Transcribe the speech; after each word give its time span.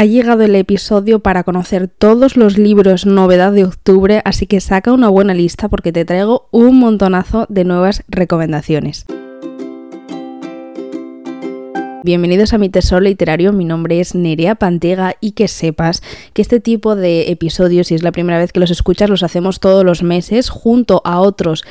Ha 0.00 0.06
llegado 0.06 0.44
el 0.44 0.54
episodio 0.54 1.20
para 1.20 1.44
conocer 1.44 1.86
todos 1.86 2.38
los 2.38 2.56
libros 2.56 3.04
novedad 3.04 3.52
de 3.52 3.64
octubre, 3.64 4.22
así 4.24 4.46
que 4.46 4.58
saca 4.62 4.94
una 4.94 5.10
buena 5.10 5.34
lista 5.34 5.68
porque 5.68 5.92
te 5.92 6.06
traigo 6.06 6.48
un 6.52 6.78
montonazo 6.78 7.44
de 7.50 7.64
nuevas 7.64 8.02
recomendaciones. 8.08 9.04
Bienvenidos 12.02 12.54
a 12.54 12.58
mi 12.58 12.70
tesoro 12.70 13.02
literario, 13.02 13.52
mi 13.52 13.66
nombre 13.66 14.00
es 14.00 14.14
Nerea 14.14 14.54
Pantega 14.54 15.16
y 15.20 15.32
que 15.32 15.48
sepas 15.48 16.02
que 16.32 16.40
este 16.40 16.60
tipo 16.60 16.96
de 16.96 17.30
episodios, 17.30 17.88
si 17.88 17.94
es 17.94 18.02
la 18.02 18.10
primera 18.10 18.38
vez 18.38 18.52
que 18.54 18.60
los 18.60 18.70
escuchas, 18.70 19.10
los 19.10 19.22
hacemos 19.22 19.60
todos 19.60 19.84
los 19.84 20.02
meses 20.02 20.48
junto 20.48 21.02
a 21.04 21.20
otros 21.20 21.62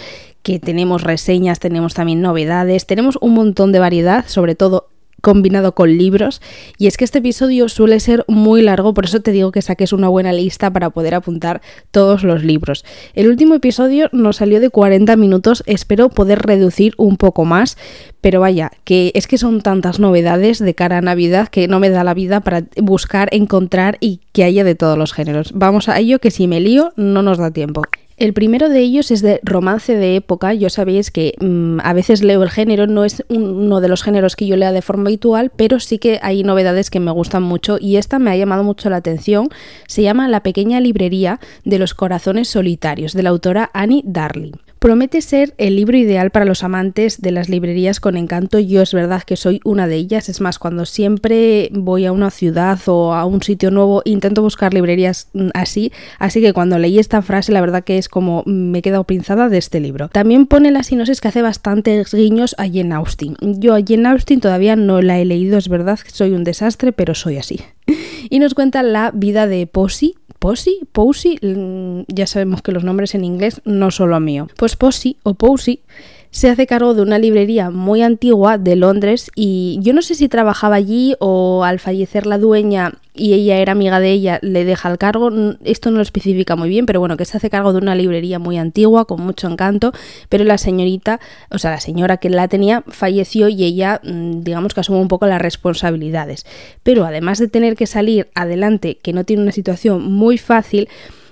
que 0.43 0.59
tenemos 0.59 1.01
reseñas, 1.01 1.57
tenemos 1.57 1.95
también 1.95 2.21
novedades, 2.21 2.85
tenemos 2.85 3.17
un 3.21 3.33
montón 3.33 3.71
de 3.71 3.79
variedad, 3.79 4.25
sobre 4.27 4.53
todo 4.53 4.87
combinado 5.21 5.73
con 5.73 5.97
libros. 5.97 6.41
Y 6.77 6.87
es 6.87 6.97
que 6.97 7.05
este 7.05 7.19
episodio 7.19 7.69
suele 7.69 7.99
ser 7.99 8.25
muy 8.27 8.61
largo, 8.61 8.93
por 8.93 9.05
eso 9.05 9.21
te 9.21 9.31
digo 9.31 9.51
que 9.51 9.61
saques 9.61 9.93
una 9.93 10.07
buena 10.07 10.33
lista 10.33 10.71
para 10.71 10.89
poder 10.89 11.15
apuntar 11.15 11.61
todos 11.91 12.23
los 12.23 12.43
libros. 12.43 12.85
El 13.13 13.27
último 13.27 13.55
episodio 13.55 14.09
nos 14.11 14.37
salió 14.37 14.59
de 14.59 14.69
40 14.69 15.15
minutos, 15.15 15.63
espero 15.65 16.09
poder 16.09 16.39
reducir 16.39 16.93
un 16.97 17.17
poco 17.17 17.45
más, 17.45 17.77
pero 18.21 18.39
vaya, 18.39 18.71
que 18.83 19.11
es 19.15 19.27
que 19.27 19.37
son 19.37 19.61
tantas 19.61 19.99
novedades 19.99 20.59
de 20.59 20.75
cara 20.75 20.97
a 20.97 21.01
Navidad 21.01 21.47
que 21.47 21.67
no 21.67 21.79
me 21.79 21.89
da 21.89 22.03
la 22.03 22.13
vida 22.13 22.41
para 22.41 22.63
buscar, 22.81 23.29
encontrar 23.31 23.97
y 23.99 24.21
que 24.33 24.43
haya 24.43 24.63
de 24.63 24.75
todos 24.75 24.97
los 24.97 25.13
géneros. 25.13 25.51
Vamos 25.53 25.89
a 25.89 25.99
ello, 25.99 26.19
que 26.19 26.31
si 26.31 26.47
me 26.47 26.59
lío 26.59 26.93
no 26.95 27.21
nos 27.21 27.37
da 27.37 27.51
tiempo. 27.51 27.83
El 28.19 28.33
primero 28.33 28.67
de 28.67 28.81
ellos 28.81 29.11
es 29.11 29.21
de 29.21 29.39
romance 29.43 29.95
de 29.95 30.17
época. 30.17 30.53
Yo 30.53 30.69
sabéis 30.69 31.09
que 31.09 31.35
mm, 31.39 31.79
a 31.81 31.93
veces 31.93 32.21
leo 32.21 32.43
el 32.43 32.49
género, 32.49 32.85
no 32.85 33.05
es 33.05 33.23
uno 33.29 33.79
de 33.79 33.87
los 33.87 34.03
géneros 34.03 34.35
que 34.35 34.45
yo 34.45 34.57
lea 34.57 34.73
de 34.73 34.81
forma 34.81 35.03
habitual, 35.03 35.53
pero 35.55 35.79
sí 35.79 35.99
que 35.99 36.19
hay 36.21 36.43
novedades 36.43 36.89
que 36.89 36.99
me 36.99 37.11
gustan 37.11 37.43
mucho 37.43 37.77
y 37.79 37.95
esta 37.95 38.19
me 38.19 38.29
ha 38.29 38.35
llamado 38.35 38.65
mucho 38.65 38.89
la 38.89 38.97
atención. 38.97 39.47
Se 39.87 40.01
llama 40.01 40.27
La 40.27 40.43
pequeña 40.43 40.81
librería 40.81 41.39
de 41.63 41.79
los 41.79 41.93
corazones 41.93 42.49
solitarios, 42.49 43.13
de 43.13 43.23
la 43.23 43.29
autora 43.29 43.71
Annie 43.73 44.03
Darling. 44.05 44.68
Promete 44.79 45.21
ser 45.21 45.53
el 45.57 45.75
libro 45.75 45.97
ideal 45.97 46.29
para 46.31 46.45
los 46.45 46.63
amantes 46.63 47.21
de 47.21 47.31
las 47.31 47.49
librerías 47.49 47.99
con 47.99 48.15
encanto. 48.15 48.59
Yo 48.59 48.81
es 48.81 48.93
verdad 48.93 49.23
que 49.23 49.35
soy 49.35 49.59
una 49.65 49.87
de 49.87 49.97
ellas. 49.97 50.29
Es 50.29 50.39
más, 50.39 50.57
cuando 50.57 50.85
siempre 50.85 51.69
voy 51.73 52.05
a 52.05 52.13
una 52.13 52.31
ciudad 52.31 52.79
o 52.85 53.13
a 53.13 53.25
un 53.25 53.43
sitio 53.43 53.71
nuevo, 53.71 54.01
intento 54.05 54.41
buscar 54.41 54.73
librerías 54.73 55.27
mm, 55.33 55.49
así. 55.53 55.91
Así 56.17 56.39
que 56.39 56.53
cuando 56.53 56.79
leí 56.79 56.97
esta 56.97 57.21
frase, 57.21 57.51
la 57.51 57.59
verdad 57.59 57.83
que 57.83 57.97
es 57.97 58.07
como 58.07 58.43
me 58.45 58.79
he 58.79 58.81
quedado 58.81 59.03
pinzada 59.03 59.49
de 59.49 59.57
este 59.57 59.81
libro. 59.81 60.07
También 60.07 60.45
pone 60.45 60.71
la 60.71 60.83
sinosis 60.83 61.19
que 61.19 61.27
hace 61.27 61.41
bastantes 61.41 62.13
guiños 62.13 62.55
a 62.57 62.63
Jane 62.63 62.95
Austen. 62.95 63.35
Yo 63.41 63.75
a 63.75 63.81
Jane 63.85 64.07
Austen 64.07 64.39
todavía 64.39 64.77
no 64.77 65.01
la 65.01 65.19
he 65.19 65.25
leído, 65.25 65.57
es 65.57 65.67
verdad 65.67 65.99
que 65.99 66.11
soy 66.11 66.31
un 66.31 66.45
desastre, 66.45 66.93
pero 66.93 67.15
soy 67.15 67.35
así. 67.35 67.59
y 68.29 68.39
nos 68.39 68.53
cuenta 68.53 68.81
la 68.81 69.11
vida 69.11 69.45
de 69.45 69.67
Posy, 69.67 70.15
Posy, 70.39 70.79
Posy, 70.91 71.37
mm, 71.41 72.03
ya 72.07 72.25
sabemos 72.25 72.61
que 72.61 72.71
los 72.71 72.83
nombres 72.83 73.13
en 73.13 73.25
inglés 73.25 73.61
no 73.65 73.91
son 73.91 74.09
lo 74.09 74.19
mío. 74.19 74.47
Pues 74.57 74.75
Posy 74.75 75.17
o 75.23 75.33
Posy 75.33 75.81
se 76.31 76.49
hace 76.49 76.67
cargo 76.67 76.93
de 76.93 77.01
una 77.01 77.17
librería 77.17 77.71
muy 77.71 78.03
antigua 78.03 78.57
de 78.57 78.75
Londres 78.75 79.31
y 79.35 79.79
yo 79.81 79.93
no 79.93 80.01
sé 80.01 80.13
si 80.13 80.29
trabajaba 80.29 80.75
allí 80.75 81.15
o 81.19 81.63
al 81.63 81.79
fallecer 81.79 82.27
la 82.27 82.37
dueña 82.37 82.93
y 83.15 83.33
ella 83.33 83.57
era 83.57 83.73
amiga 83.73 83.99
de 83.99 84.11
ella, 84.11 84.39
le 84.41 84.63
deja 84.63 84.89
el 84.89 84.97
cargo. 84.97 85.29
Esto 85.63 85.91
no 85.91 85.97
lo 85.97 86.01
especifica 86.03 86.55
muy 86.55 86.69
bien, 86.69 86.85
pero 86.85 86.99
bueno, 86.99 87.17
que 87.17 87.25
se 87.25 87.35
hace 87.35 87.49
cargo 87.49 87.73
de 87.73 87.79
una 87.79 87.95
librería 87.95 88.39
muy 88.39 88.57
antigua, 88.57 89.05
con 89.05 89.21
mucho 89.21 89.47
encanto, 89.47 89.91
pero 90.29 90.43
la 90.45 90.57
señorita, 90.57 91.19
o 91.49 91.57
sea, 91.57 91.71
la 91.71 91.79
señora 91.79 92.17
que 92.17 92.29
la 92.29 92.47
tenía, 92.47 92.83
falleció 92.87 93.49
y 93.49 93.63
ella, 93.63 93.99
mm, 94.03 94.43
digamos 94.43 94.73
que 94.73 94.79
asume 94.79 94.99
un 94.99 95.09
poco 95.09 95.27
las 95.27 95.41
responsabilidades. 95.41 96.45
Pero 96.83 97.05
además 97.05 97.39
de 97.39 97.49
tener 97.49 97.75
que 97.75 97.87
salir 97.87 98.29
adelante, 98.35 98.99
que 99.01 99.13
no 99.13 99.25
tiene 99.25 99.43
una 99.43 99.51
situación 99.51 100.03
muy 100.03 100.37
fácil, 100.37 100.87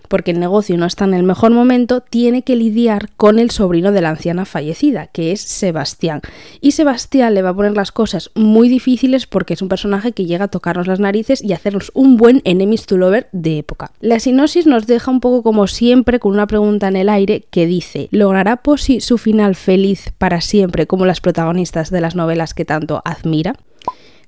porque 0.08 0.32
el 0.32 0.40
negocio 0.40 0.78
no 0.78 0.86
está 0.86 1.06
en 1.06 1.14
el 1.14 1.24
mejor 1.24 1.52
momento, 1.52 2.02
tiene 2.02 2.44
que 2.44 2.56
lidiar 2.56 3.10
con 3.18 3.40
el 3.40 3.52
sobrino 3.52 3.92
de 3.92 4.02
la 4.02 4.10
anciana 4.10 4.46
fallecida, 4.46 5.08
que 5.08 5.32
es 5.32 5.42
Sebastián. 5.42 6.22
Y 6.62 6.72
Sebastián 6.72 7.34
le 7.34 7.42
va 7.42 7.50
a 7.50 7.56
poner 7.56 7.74
las 7.74 7.92
cosas 7.92 8.32
muy 8.36 8.70
difíciles 8.70 9.28
porque 9.28 9.54
es 9.54 9.62
un 9.62 9.70
personaje 9.70 10.12
que 10.12 10.26
llega 10.26 10.46
a 10.46 10.50
tocarnos 10.50 10.88
las 10.88 11.00
narices 11.00 11.44
y 11.44 11.54
hacernos 11.54 11.92
un 11.94 12.18
buen 12.18 12.42
enemies 12.46 12.86
to 12.86 12.98
lover 12.98 13.30
de 13.32 13.58
época. 13.58 13.92
La 14.00 14.20
sinosis 14.20 14.68
nos 14.68 14.88
deja 14.88 15.12
un 15.12 15.20
poco 15.20 15.44
como 15.44 15.68
siempre 15.68 16.20
con 16.20 16.34
una 16.34 16.48
pregunta 16.48 16.88
en 16.88 16.96
el 16.96 17.10
aire 17.10 17.46
que 17.50 17.66
dice, 17.66 18.10
¿logrará 18.12 18.58
Posy 18.58 19.02
su 19.02 19.18
final 19.18 19.56
feliz 19.56 20.14
para 20.18 20.42
siempre 20.42 20.88
como 20.88 21.06
las 21.06 21.22
protagonistas 21.22 21.90
de 21.90 22.02
las 22.02 22.16
novelas 22.16 22.54
que 22.54 22.66
tanto 22.66 23.02
admira? 23.06 23.56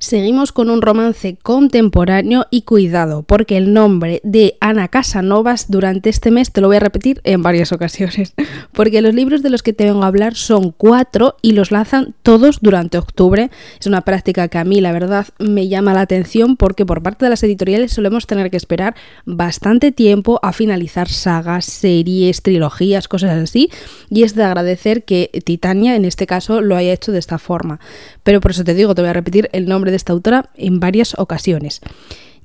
Seguimos 0.01 0.53
con 0.53 0.69
un 0.69 0.81
romance 0.81 1.37
contemporáneo 1.43 2.45
y 2.49 2.61
cuidado, 2.61 3.23
porque 3.23 3.57
el 3.57 3.73
nombre 3.73 4.21
de 4.23 4.55
Ana 4.61 4.87
Casanovas 4.87 5.69
durante 5.69 6.09
este 6.09 6.31
mes 6.31 6.53
te 6.53 6.61
lo 6.61 6.67
voy 6.67 6.77
a 6.77 6.79
repetir 6.79 7.19
en 7.25 7.43
varias 7.43 7.73
ocasiones, 7.73 8.33
porque 8.71 9.01
los 9.01 9.13
libros 9.13 9.43
de 9.43 9.49
los 9.49 9.61
que 9.61 9.73
te 9.73 9.83
vengo 9.83 10.03
a 10.03 10.07
hablar 10.07 10.35
son 10.35 10.71
cuatro 10.71 11.35
y 11.41 11.51
los 11.51 11.71
lanzan 11.71 12.15
todos 12.23 12.59
durante 12.61 12.97
octubre. 12.97 13.51
Es 13.77 13.87
una 13.87 13.99
práctica 13.99 14.47
que 14.47 14.57
a 14.57 14.63
mí 14.63 14.79
la 14.79 14.93
verdad 14.93 15.27
me 15.37 15.67
llama 15.67 15.93
la 15.93 15.99
atención 15.99 16.55
porque 16.55 16.85
por 16.85 17.03
parte 17.03 17.25
de 17.25 17.31
las 17.31 17.43
editoriales 17.43 17.91
solemos 17.91 18.25
tener 18.25 18.49
que 18.49 18.57
esperar 18.57 18.95
bastante 19.25 19.91
tiempo 19.91 20.39
a 20.41 20.53
finalizar 20.53 21.09
sagas, 21.09 21.65
series, 21.65 22.41
trilogías, 22.41 23.09
cosas 23.09 23.31
así, 23.31 23.69
y 24.09 24.23
es 24.23 24.33
de 24.33 24.45
agradecer 24.45 25.03
que 25.03 25.29
Titania 25.43 25.97
en 25.97 26.05
este 26.05 26.25
caso 26.25 26.61
lo 26.61 26.77
haya 26.77 26.93
hecho 26.93 27.11
de 27.11 27.19
esta 27.19 27.37
forma. 27.37 27.81
Pero 28.23 28.39
por 28.39 28.51
eso 28.51 28.63
te 28.63 28.73
digo, 28.73 28.95
te 28.95 29.01
voy 29.01 29.09
a 29.09 29.13
repetir 29.13 29.49
el 29.51 29.67
nombre 29.67 29.88
de 29.89 29.97
esta 29.97 30.13
autora 30.13 30.49
en 30.55 30.79
varias 30.79 31.17
ocasiones. 31.17 31.81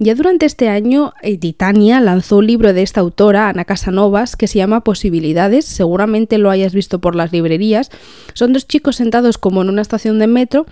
Ya 0.00 0.16
durante 0.16 0.44
este 0.44 0.68
año, 0.68 1.12
eh, 1.22 1.38
Titania 1.38 2.00
lanzó 2.00 2.38
un 2.38 2.48
libro 2.48 2.72
de 2.72 2.82
esta 2.82 3.00
autora, 3.00 3.48
Ana 3.48 3.64
Casanovas, 3.64 4.34
que 4.34 4.48
se 4.48 4.58
llama 4.58 4.82
Posibilidades. 4.82 5.66
Seguramente 5.66 6.38
lo 6.38 6.50
hayas 6.50 6.74
visto 6.74 7.00
por 7.00 7.14
las 7.14 7.30
librerías. 7.30 7.90
Son 8.32 8.52
dos 8.52 8.66
chicos 8.66 8.96
sentados 8.96 9.38
como 9.38 9.62
en 9.62 9.68
una 9.68 9.82
estación 9.82 10.18
de 10.18 10.26
metro, 10.26 10.66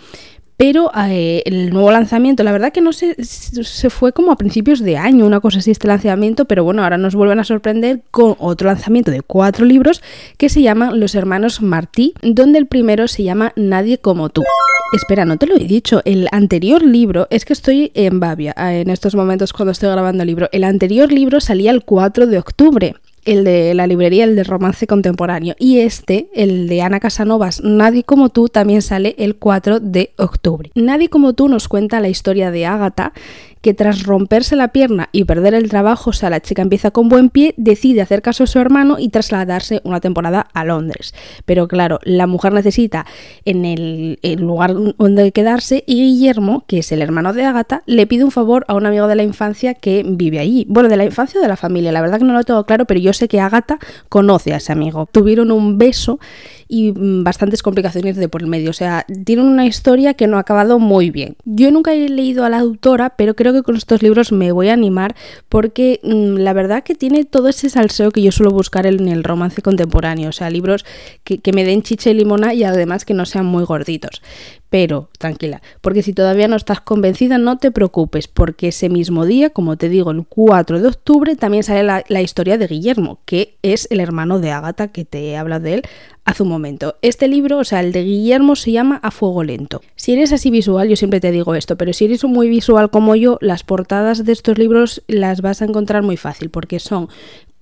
pero 0.62 0.93
eh, 0.97 1.43
el 1.45 1.71
nuevo 1.71 1.91
lanzamiento, 1.91 2.45
la 2.45 2.53
verdad 2.53 2.73
que 2.73 2.81
no 2.81 2.93
sé, 2.93 3.17
se 3.25 3.91
fue 3.91 4.12
como 4.12 4.31
a 4.31 4.37
principios 4.37 4.78
de 4.78 4.97
año, 4.97 5.27
una 5.27 5.41
cosa 5.41 5.59
así 5.59 5.73
este 5.73 5.89
lanzamiento, 5.89 6.45
pero 6.45 6.62
bueno, 6.62 6.84
ahora 6.84 6.99
nos 6.99 7.17
vuelven 7.17 7.41
a 7.41 7.45
sorprender 7.45 8.03
con 8.12 8.37
otro 8.39 8.69
lanzamiento 8.69 9.11
de 9.11 9.22
cuatro 9.22 9.65
libros 9.65 10.05
que 10.37 10.49
se 10.49 10.62
llaman 10.62 11.01
Los 11.01 11.17
Hermanos 11.17 11.62
Martí, 11.62 12.15
donde 12.22 12.61
el 12.61 12.67
primero 12.67 13.09
se 13.09 13.25
llama 13.25 13.53
Nadie 13.56 13.99
como 13.99 14.28
tú. 14.28 14.45
Espera, 14.93 15.25
no 15.25 15.37
te 15.37 15.49
lo 15.49 15.56
he 15.56 15.65
dicho. 15.65 16.01
El 16.05 16.28
anterior 16.31 16.84
libro, 16.84 17.27
es 17.31 17.45
que 17.45 17.55
estoy 17.55 17.91
en 17.95 18.21
Babia 18.21 18.55
en 18.56 18.89
estos 18.89 19.17
momentos 19.17 19.53
cuando 19.53 19.72
estoy 19.72 19.91
grabando 19.91 20.22
el 20.22 20.28
libro. 20.28 20.49
El 20.53 20.62
anterior 20.62 21.11
libro 21.11 21.41
salía 21.41 21.72
el 21.72 21.83
4 21.83 22.28
de 22.28 22.39
octubre 22.39 22.95
el 23.25 23.44
de 23.44 23.75
la 23.75 23.87
librería, 23.87 24.25
el 24.25 24.37
de 24.37 24.44
romance 24.44 24.87
contemporáneo. 24.87 25.55
Y 25.59 25.81
este, 25.81 26.28
el 26.34 26.69
de 26.69 26.83
Ana 26.83 27.00
Casanovas, 27.00 27.60
Nadie 27.62 28.05
como 28.05 28.28
tú, 28.28 28.49
también 28.49 28.83
sale 28.83 29.15
el 29.19 29.37
4 29.37 29.81
de 29.81 30.12
octubre. 30.16 30.71
Nadie 30.75 31.09
como 31.09 31.33
tú 31.33 31.49
nos 31.49 31.69
cuenta 31.69 32.00
la 32.00 32.09
historia 32.09 32.50
de 32.50 32.66
Ágata, 32.66 33.12
que 33.62 33.75
tras 33.75 34.03
romperse 34.03 34.56
la 34.56 34.69
pierna 34.69 35.09
y 35.12 35.25
perder 35.25 35.55
el 35.55 35.71
trabajo, 35.71 36.11
o 36.11 36.12
sea, 36.12 36.31
la 36.31 36.41
chica 36.41 36.62
empieza 36.62 36.91
con 36.91 37.09
buen 37.09 37.31
pie, 37.31 37.55
decide 37.56 38.03
hacer 38.03 38.21
caso 38.21 38.45
a 38.45 38.47
su 38.47 38.59
hermano 38.59 38.97
y 38.99 39.09
trasladarse 39.09 39.81
una 39.84 40.00
temporada 40.00 40.49
a 40.53 40.65
Londres. 40.65 41.15
Pero 41.47 41.69
claro, 41.69 42.01
la 42.03 42.27
mujer 42.27 42.53
necesita 42.53 43.06
en 43.45 43.65
el, 43.65 44.19
lugar 44.39 44.75
donde 44.75 45.31
quedarse 45.33 45.84
y 45.87 45.95
Guillermo, 45.95 46.65
que 46.67 46.78
es 46.78 46.91
el 46.93 47.03
hermano 47.03 47.33
de 47.33 47.45
Ágata, 47.45 47.83
le 47.87 48.06
pide 48.06 48.25
un 48.25 48.33
favor 48.33 48.65
a 48.67 48.75
un 48.75 48.84
amigo 48.84 49.06
de 49.06 49.15
la 49.15 49.22
infancia 49.22 49.75
que 49.75 50.05
vive 50.05 50.41
allí. 50.41 50.67
Bueno, 50.69 50.89
de 50.89 50.97
la 50.97 51.05
infancia 51.05 51.39
o 51.39 51.43
de 51.43 51.49
la 51.49 51.56
familia, 51.56 51.93
la 51.93 52.01
verdad 52.01 52.19
que 52.19 52.25
no 52.25 52.33
lo 52.33 52.43
tengo 52.43 52.65
claro, 52.65 52.84
pero 52.84 52.99
yo 52.99 53.12
sé 53.12 53.28
que 53.28 53.41
Ágata 53.41 53.78
conoce 54.09 54.53
a 54.53 54.56
ese 54.56 54.72
amigo. 54.72 55.06
Tuvieron 55.12 55.53
un 55.53 55.78
beso 55.78 56.19
y 56.72 56.91
mm, 56.91 57.22
bastantes 57.22 57.62
complicaciones 57.62 58.17
de 58.17 58.28
por 58.28 58.41
el 58.41 58.49
medio. 58.49 58.71
O 58.71 58.72
sea, 58.72 59.05
tienen 59.25 59.47
una 59.47 59.67
historia 59.67 60.15
que 60.15 60.27
no 60.27 60.39
ha 60.39 60.41
acabado 60.41 60.78
muy 60.78 61.11
bien. 61.11 61.37
Yo 61.45 61.71
nunca 61.71 61.93
he 61.93 62.09
leído 62.09 62.45
a 62.45 62.49
la 62.49 62.59
autora, 62.59 63.11
pero 63.11 63.37
creo 63.37 63.52
que 63.53 63.63
con 63.63 63.77
estos 63.77 64.03
libros 64.03 64.33
me 64.33 64.53
voy 64.53 64.69
a 64.69 64.75
animar 64.75 65.15
porque 65.49 66.01
mm, 66.03 66.37
la 66.39 66.53
verdad 66.53 66.83
que 66.83 66.95
tiene 66.95 67.25
todo 67.25 67.49
ese 67.49 67.71
salseo 67.71 68.10
que 68.10 68.22
yo 68.22 68.33
suelo 68.33 68.51
buscar 68.51 68.87
en 68.87 69.09
el 69.09 69.25
romance 69.25 69.63
contemporáneo. 69.63 70.28
O 70.28 70.33
sea, 70.33 70.51
libros 70.51 70.84
que, 71.25 71.39
que 71.39 71.53
me 71.53 71.65
den 71.65 71.83
chicha 71.83 72.10
y 72.10 72.15
limona 72.15 72.54
y 72.54 72.65
además 72.65 73.04
que 73.04 73.15
no 73.15 73.27
sean 73.27 73.47
muy 73.47 73.65
gorditos. 73.65 74.22
Pero 74.72 75.10
tranquila, 75.19 75.60
porque 75.83 76.03
si 76.03 76.15
todavía 76.15 76.48
no 76.48 76.57
estás 76.57 76.80
convencida, 76.80 77.36
no 77.36 77.59
te 77.59 77.71
preocupes, 77.71 78.27
porque 78.27 78.69
ese 78.69 78.89
mismo 78.89 79.27
día, 79.27 79.51
como 79.51 79.77
te 79.77 79.91
digo, 79.91 80.13
el 80.13 80.24
4 80.27 80.80
de 80.80 80.89
octubre, 80.89 81.36
también 81.36 81.63
sale 81.63 81.83
la, 81.83 82.22
historia 82.22 82.57
de 82.57 82.69
Guillermo, 82.69 83.19
que 83.27 83.59
es 83.60 83.86
el 83.91 84.01
hermano 84.01 84.41
de 84.41 84.51
Ágata, 84.51 84.89
que 84.89 85.04
te 85.04 85.36
habla 85.36 85.60
de 85.60 85.74
él 85.74 85.83
hace 86.24 86.42
un 86.42 86.48
momento. 86.48 86.95
Este 87.03 87.28
libro, 87.28 87.59
o 87.59 87.65
sea, 87.65 87.80
el 87.80 87.92
de 87.92 88.03
Guillermo, 88.03 88.57
se 88.57 88.72
llama 88.72 88.98
A 89.03 89.10
Fuego 89.10 89.45
Lento. 89.45 89.83
Si 89.95 90.15
eres 90.15 90.33
así 90.33 90.51
visual, 90.51 90.89
yo 90.89 90.97
siempre 90.97 91.21
te 91.21 91.33
digo 91.33 91.54
esto, 91.54 91.77
pero 91.77 91.92
si 91.92 92.07
eres 92.07 92.24
muy 92.24 92.48
visual 92.48 92.89
como 92.89 93.15
yo, 93.15 93.36
las 93.42 93.65
portadas 93.65 94.24
de 94.24 94.33
estos 94.33 94.57
libros 94.57 95.03
las 95.07 95.42
vas 95.42 95.60
a 95.60 95.66
encontrar 95.66 96.03
muy 96.03 96.16
fácil, 96.16 96.48
porque 96.48 96.78
son 96.78 97.10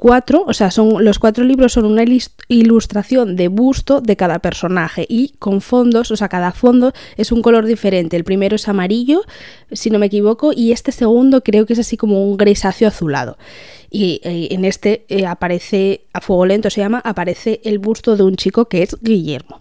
cuatro, 0.00 0.44
o 0.46 0.54
sea, 0.54 0.70
son 0.70 1.04
los 1.04 1.18
cuatro 1.18 1.44
libros 1.44 1.74
son 1.74 1.84
una 1.84 2.02
ilustración 2.48 3.36
de 3.36 3.48
busto 3.48 4.00
de 4.00 4.16
cada 4.16 4.38
personaje 4.38 5.04
y 5.06 5.34
con 5.38 5.60
fondos, 5.60 6.10
o 6.10 6.16
sea, 6.16 6.30
cada 6.30 6.52
fondo 6.52 6.94
es 7.18 7.30
un 7.32 7.42
color 7.42 7.66
diferente. 7.66 8.16
El 8.16 8.24
primero 8.24 8.56
es 8.56 8.66
amarillo, 8.66 9.20
si 9.70 9.90
no 9.90 9.98
me 9.98 10.06
equivoco, 10.06 10.52
y 10.56 10.72
este 10.72 10.90
segundo 10.90 11.42
creo 11.42 11.66
que 11.66 11.74
es 11.74 11.78
así 11.80 11.98
como 11.98 12.24
un 12.24 12.38
grisáceo 12.38 12.88
azulado. 12.88 13.36
Y 13.90 14.22
eh, 14.24 14.48
en 14.52 14.64
este 14.64 15.04
eh, 15.08 15.26
aparece, 15.26 16.06
a 16.14 16.22
fuego 16.22 16.46
lento 16.46 16.70
se 16.70 16.80
llama, 16.80 17.02
aparece 17.04 17.60
el 17.64 17.78
busto 17.78 18.16
de 18.16 18.22
un 18.22 18.36
chico 18.36 18.70
que 18.70 18.82
es 18.82 18.96
Guillermo. 19.02 19.58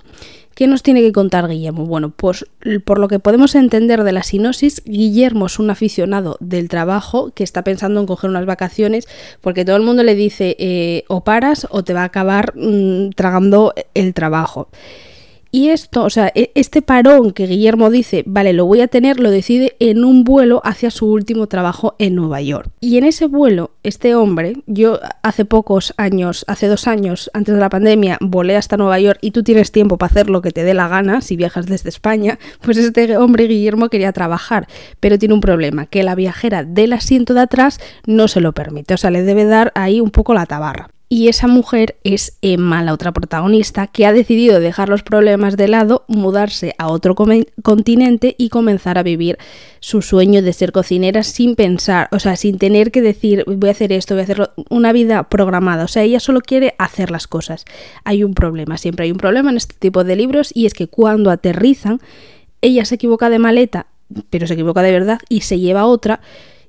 ¿Qué 0.60 0.68
nos 0.68 0.84
tiene 0.84 1.00
que 1.00 1.14
contar 1.14 1.48
Guillermo? 1.48 1.86
Bueno, 1.86 2.10
pues 2.14 2.46
por 2.84 3.00
lo 3.00 3.08
que 3.08 3.20
podemos 3.20 3.56
entender 3.56 4.04
de 4.04 4.12
la 4.12 4.24
sinosis, 4.24 4.84
Guillermo 4.84 5.46
es 5.46 5.58
un 5.58 5.70
aficionado 5.70 6.36
del 6.42 6.68
trabajo 6.68 7.32
que 7.34 7.46
está 7.46 7.64
pensando 7.64 8.02
en 8.02 8.06
coger 8.06 8.30
unas 8.30 8.46
vacaciones 8.46 9.08
porque 9.40 9.64
todo 9.64 9.78
el 9.78 9.84
mundo 9.84 10.04
le 10.04 10.16
dice 10.16 10.58
eh, 10.60 11.06
o 11.08 11.24
paras 11.24 11.66
o 11.70 11.86
te 11.86 11.94
va 11.94 12.02
a 12.02 12.08
acabar 12.08 12.52
mm, 12.58 13.12
tragando 13.12 13.74
el 13.94 14.14
trabajo. 14.14 14.68
Y 15.52 15.70
esto, 15.70 16.04
o 16.04 16.10
sea, 16.10 16.32
e, 16.36 16.52
este 16.54 16.82
parón 16.82 17.32
que 17.32 17.48
Guillermo 17.48 17.90
dice, 17.90 18.24
vale, 18.28 18.54
lo 18.54 18.66
voy 18.66 18.82
a 18.82 18.88
tener, 18.88 19.20
lo 19.20 19.32
decide 19.32 19.76
en 19.80 20.04
un 20.04 20.24
vuelo 20.24 20.62
hacia 20.64 20.92
su 20.92 21.12
último 21.12 21.48
trabajo 21.48 21.96
en 21.98 22.16
Nueva 22.16 22.42
York. 22.42 22.70
Y 22.80 22.98
en 22.98 23.04
ese 23.04 23.26
vuelo, 23.26 23.72
este 23.84 24.14
hombre, 24.14 24.58
yo 24.68 25.00
hace 25.24 25.46
pocos 25.46 25.94
años, 25.98 26.46
hace 26.48 26.68
dos 26.68 26.88
años, 26.88 27.32
antes 27.34 27.56
de 27.56 27.62
la 27.62 27.70
pandemia, 27.70 28.18
volé 28.22 28.56
hasta 28.56 28.78
Nueva 28.78 29.00
York 29.00 29.18
y 29.22 29.32
tú 29.32 29.42
tienes 29.44 29.72
tiempo 29.72 29.98
para 29.98 30.12
hacer 30.12 30.30
lo 30.30 30.42
que 30.42 30.52
te 30.52 30.64
dé 30.64 30.74
la 30.74 30.88
gana 30.88 31.22
si 31.22 31.36
viajas 31.36 31.66
desde 31.66 31.90
España, 31.90 32.38
pues 32.62 32.78
este 32.78 33.18
hombre, 33.18 33.48
Guillermo, 33.48 33.90
quería 33.90 34.12
trabajar, 34.12 34.68
pero 35.00 35.18
tiene 35.18 35.34
un 35.34 35.42
problema, 35.42 35.88
que 35.88 36.04
la 36.04 36.14
viajera 36.14 36.64
del 36.64 36.94
asiento 36.94 37.34
de 37.34 37.42
atrás 37.42 37.80
no 38.06 38.28
se 38.28 38.42
lo 38.42 38.54
permite, 38.54 38.94
o 38.94 38.98
sea, 38.98 39.10
le 39.10 39.24
debe 39.24 39.46
dar 39.46 39.72
ahí 39.76 40.00
un 40.00 40.12
poco 40.12 40.34
la 40.34 40.46
tabarra. 40.46 40.90
Y 41.12 41.28
esa 41.28 41.48
mujer 41.48 41.96
es 42.04 42.38
Emma, 42.44 42.84
la 42.84 42.94
otra 42.94 43.12
protagonista, 43.12 43.88
que 43.88 44.06
ha 44.06 44.14
decidido 44.14 44.60
dejar 44.60 44.90
los 44.90 45.02
problemas 45.02 45.58
de 45.58 45.68
lado, 45.68 46.06
mudarse 46.08 46.76
a 46.78 46.88
otro 46.88 47.16
continente 47.16 48.36
y 48.38 48.50
comenzar 48.50 49.00
a 49.00 49.04
vivir 49.04 49.40
su 49.80 50.04
sueño 50.04 50.44
de 50.44 50.54
ser 50.54 50.72
cocinera 50.72 51.24
sin 51.24 51.56
pensar, 51.56 52.10
o 52.12 52.20
sea, 52.20 52.36
sin 52.36 52.60
tener 52.60 52.92
que 52.92 53.02
decir 53.02 53.44
voy 53.48 53.70
a 53.70 53.72
hacer 53.72 53.92
esto, 53.92 54.14
voy 54.14 54.22
a 54.22 54.24
hacerlo, 54.26 54.52
una 54.70 54.94
vida 54.94 55.28
programada. 55.30 55.86
O 55.86 55.88
sea, 55.88 56.04
ella 56.04 56.20
solo 56.20 56.42
quiere 56.42 56.76
hacer 56.78 57.10
las 57.10 57.26
cosas. 57.26 57.66
Hay 58.04 58.24
un 58.24 58.36
problema, 58.36 58.78
siempre 58.78 59.06
hay 59.06 59.12
un 59.12 59.18
problema 59.18 59.50
en 59.50 59.58
este 59.58 59.74
tipo 59.80 60.04
de 60.04 60.16
libros 60.16 60.52
y 60.54 60.68
es 60.68 60.76
que 60.76 60.88
cuando 60.88 61.32
aterrizan, 61.32 62.02
ella 62.62 62.86
se 62.86 62.96
equivoca 62.96 63.32
de 63.32 63.40
maleta, 63.40 63.88
pero 64.30 64.46
se 64.46 64.54
equivoca 64.54 64.84
de 64.84 64.92
verdad 64.92 65.20
y 65.28 65.42
se 65.42 65.58
lleva 65.58 65.88
otra 65.88 66.22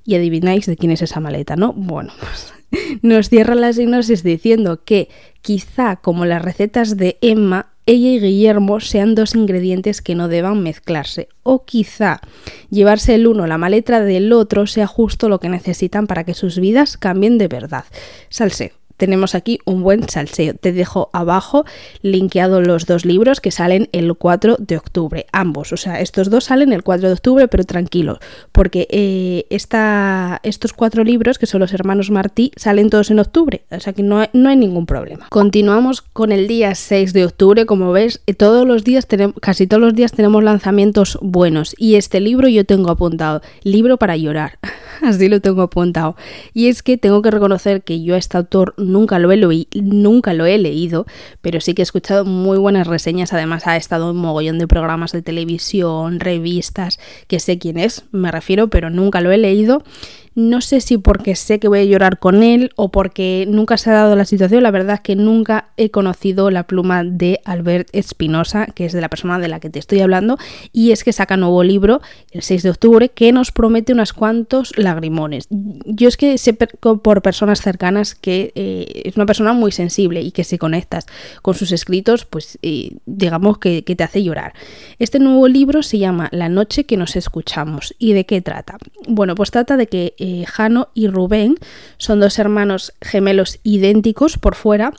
y 0.03 0.15
adivináis 0.15 0.65
de 0.65 0.77
quién 0.77 0.91
es 0.91 1.03
esa 1.03 1.19
maleta, 1.19 1.55
¿no? 1.55 1.73
Bueno, 1.73 2.11
pues 2.19 2.53
nos 3.01 3.29
cierra 3.29 3.55
la 3.55 3.73
sinopsis 3.73 4.23
diciendo 4.23 4.83
que 4.83 5.09
quizá 5.41 5.97
como 5.97 6.25
las 6.25 6.41
recetas 6.41 6.97
de 6.97 7.17
Emma, 7.21 7.67
ella 7.85 8.09
y 8.09 8.19
Guillermo 8.19 8.79
sean 8.79 9.15
dos 9.15 9.35
ingredientes 9.35 10.01
que 10.01 10.15
no 10.15 10.27
deban 10.27 10.61
mezclarse, 10.61 11.29
o 11.43 11.65
quizá 11.65 12.21
llevarse 12.69 13.15
el 13.15 13.27
uno 13.27 13.47
la 13.47 13.57
maleta 13.57 14.01
del 14.01 14.31
otro 14.33 14.67
sea 14.67 14.87
justo 14.87 15.29
lo 15.29 15.39
que 15.39 15.49
necesitan 15.49 16.07
para 16.07 16.23
que 16.23 16.33
sus 16.33 16.59
vidas 16.59 16.97
cambien 16.97 17.37
de 17.37 17.47
verdad. 17.47 17.85
Salseo 18.29 18.80
tenemos 19.01 19.33
aquí 19.33 19.57
un 19.65 19.81
buen 19.81 20.07
salseo. 20.07 20.53
Te 20.53 20.71
dejo 20.71 21.09
abajo 21.11 21.65
linkeado 22.03 22.61
los 22.61 22.85
dos 22.85 23.03
libros 23.03 23.41
que 23.41 23.49
salen 23.49 23.89
el 23.93 24.13
4 24.13 24.57
de 24.59 24.77
octubre, 24.77 25.25
ambos. 25.31 25.73
O 25.73 25.77
sea, 25.77 26.01
estos 26.01 26.29
dos 26.29 26.43
salen 26.43 26.71
el 26.71 26.83
4 26.83 27.07
de 27.07 27.13
octubre, 27.15 27.47
pero 27.47 27.63
tranquilos, 27.63 28.19
porque 28.51 28.87
eh, 28.91 29.47
estos 29.49 30.73
cuatro 30.73 31.03
libros, 31.03 31.39
que 31.39 31.47
son 31.47 31.61
los 31.61 31.73
hermanos 31.73 32.11
Martí, 32.11 32.51
salen 32.57 32.91
todos 32.91 33.09
en 33.09 33.17
octubre. 33.17 33.63
O 33.71 33.79
sea 33.79 33.93
que 33.93 34.03
no 34.03 34.23
no 34.33 34.49
hay 34.49 34.55
ningún 34.55 34.85
problema. 34.85 35.25
Continuamos 35.29 36.03
con 36.03 36.31
el 36.31 36.47
día 36.47 36.75
6 36.75 37.11
de 37.13 37.25
octubre. 37.25 37.65
Como 37.65 37.91
ves, 37.91 38.21
eh, 38.27 38.35
todos 38.35 38.67
los 38.67 38.83
días 38.83 39.07
tenemos, 39.07 39.35
casi 39.41 39.65
todos 39.65 39.81
los 39.81 39.95
días 39.95 40.11
tenemos 40.11 40.43
lanzamientos 40.43 41.17
buenos. 41.23 41.73
Y 41.79 41.95
este 41.95 42.19
libro 42.19 42.47
yo 42.49 42.65
tengo 42.65 42.91
apuntado, 42.91 43.41
libro 43.63 43.97
para 43.97 44.15
llorar. 44.15 44.59
Así 45.01 45.27
lo 45.27 45.41
tengo 45.41 45.63
apuntado. 45.63 46.15
Y 46.53 46.67
es 46.67 46.83
que 46.83 46.97
tengo 46.97 47.23
que 47.23 47.31
reconocer 47.31 47.81
que 47.81 48.03
yo 48.03 48.13
a 48.13 48.19
este 48.19 48.37
autor 48.37 48.75
nunca 48.91 49.19
lo, 49.19 49.31
he 49.31 49.67
nunca 49.73 50.33
lo 50.33 50.45
he 50.45 50.57
leído, 50.57 51.05
pero 51.41 51.59
sí 51.61 51.73
que 51.73 51.81
he 51.81 51.83
escuchado 51.83 52.25
muy 52.25 52.57
buenas 52.57 52.87
reseñas. 52.87 53.33
Además, 53.33 53.67
ha 53.67 53.77
estado 53.77 54.11
en 54.11 54.17
mogollón 54.17 54.59
de 54.59 54.67
programas 54.67 55.11
de 55.11 55.21
televisión, 55.21 56.19
revistas, 56.19 56.99
que 57.27 57.39
sé 57.39 57.57
quién 57.57 57.77
es, 57.77 58.03
me 58.11 58.31
refiero, 58.31 58.69
pero 58.69 58.89
nunca 58.89 59.21
lo 59.21 59.31
he 59.31 59.37
leído. 59.37 59.83
No 60.33 60.61
sé 60.61 60.79
si 60.79 60.97
porque 60.97 61.35
sé 61.35 61.59
que 61.59 61.67
voy 61.67 61.79
a 61.79 61.83
llorar 61.83 62.19
con 62.19 62.41
él 62.41 62.71
o 62.77 62.89
porque 62.89 63.45
nunca 63.49 63.77
se 63.77 63.89
ha 63.89 63.93
dado 63.93 64.15
la 64.15 64.23
situación. 64.23 64.63
La 64.63 64.71
verdad 64.71 64.95
es 64.95 65.01
que 65.01 65.15
nunca 65.15 65.69
he 65.75 65.91
conocido 65.91 66.49
la 66.51 66.63
pluma 66.63 67.03
de 67.03 67.41
Albert 67.43 67.89
Espinosa, 67.91 68.67
que 68.67 68.85
es 68.85 68.93
de 68.93 69.01
la 69.01 69.09
persona 69.09 69.39
de 69.39 69.49
la 69.49 69.59
que 69.59 69.69
te 69.69 69.79
estoy 69.79 69.99
hablando, 69.99 70.37
y 70.71 70.91
es 70.91 71.03
que 71.03 71.11
saca 71.11 71.35
nuevo 71.35 71.63
libro 71.63 72.01
el 72.31 72.43
6 72.43 72.63
de 72.63 72.69
octubre 72.69 73.09
que 73.09 73.31
nos 73.33 73.51
promete 73.51 73.91
unos 73.91 74.13
cuantos 74.13 74.77
lagrimones. 74.77 75.47
Yo 75.49 76.07
es 76.07 76.15
que 76.15 76.37
sé 76.37 76.53
por 76.53 77.21
personas 77.21 77.61
cercanas 77.61 78.15
que 78.15 78.53
eh, 78.55 79.01
es 79.05 79.17
una 79.17 79.25
persona 79.25 79.53
muy 79.53 79.71
sensible 79.71 80.21
y 80.21 80.31
que 80.31 80.43
si 80.43 80.57
conectas 80.57 81.07
con 81.41 81.55
sus 81.55 81.71
escritos, 81.71 82.25
pues 82.25 82.57
eh, 82.61 82.91
digamos 83.05 83.57
que, 83.57 83.81
te 83.81 84.03
hace 84.05 84.23
llorar. 84.23 84.53
Este 84.99 85.19
nuevo 85.19 85.49
libro 85.49 85.83
se 85.83 85.97
llama 85.97 86.29
La 86.31 86.47
noche 86.47 86.85
que 86.85 86.95
nos 86.95 87.17
escuchamos. 87.17 87.93
¿Y 87.99 88.13
de 88.13 88.25
qué 88.25 88.39
trata? 88.41 88.77
Bueno, 89.05 89.35
pues 89.35 89.51
trata 89.51 89.75
de 89.75 89.87
que 89.87 90.13
eh, 90.21 90.45
Jano 90.45 90.89
y 90.93 91.07
Rubén 91.07 91.55
son 91.97 92.19
dos 92.19 92.37
hermanos 92.37 92.93
gemelos 93.01 93.59
idénticos 93.63 94.37
por 94.37 94.53
fuera. 94.53 94.93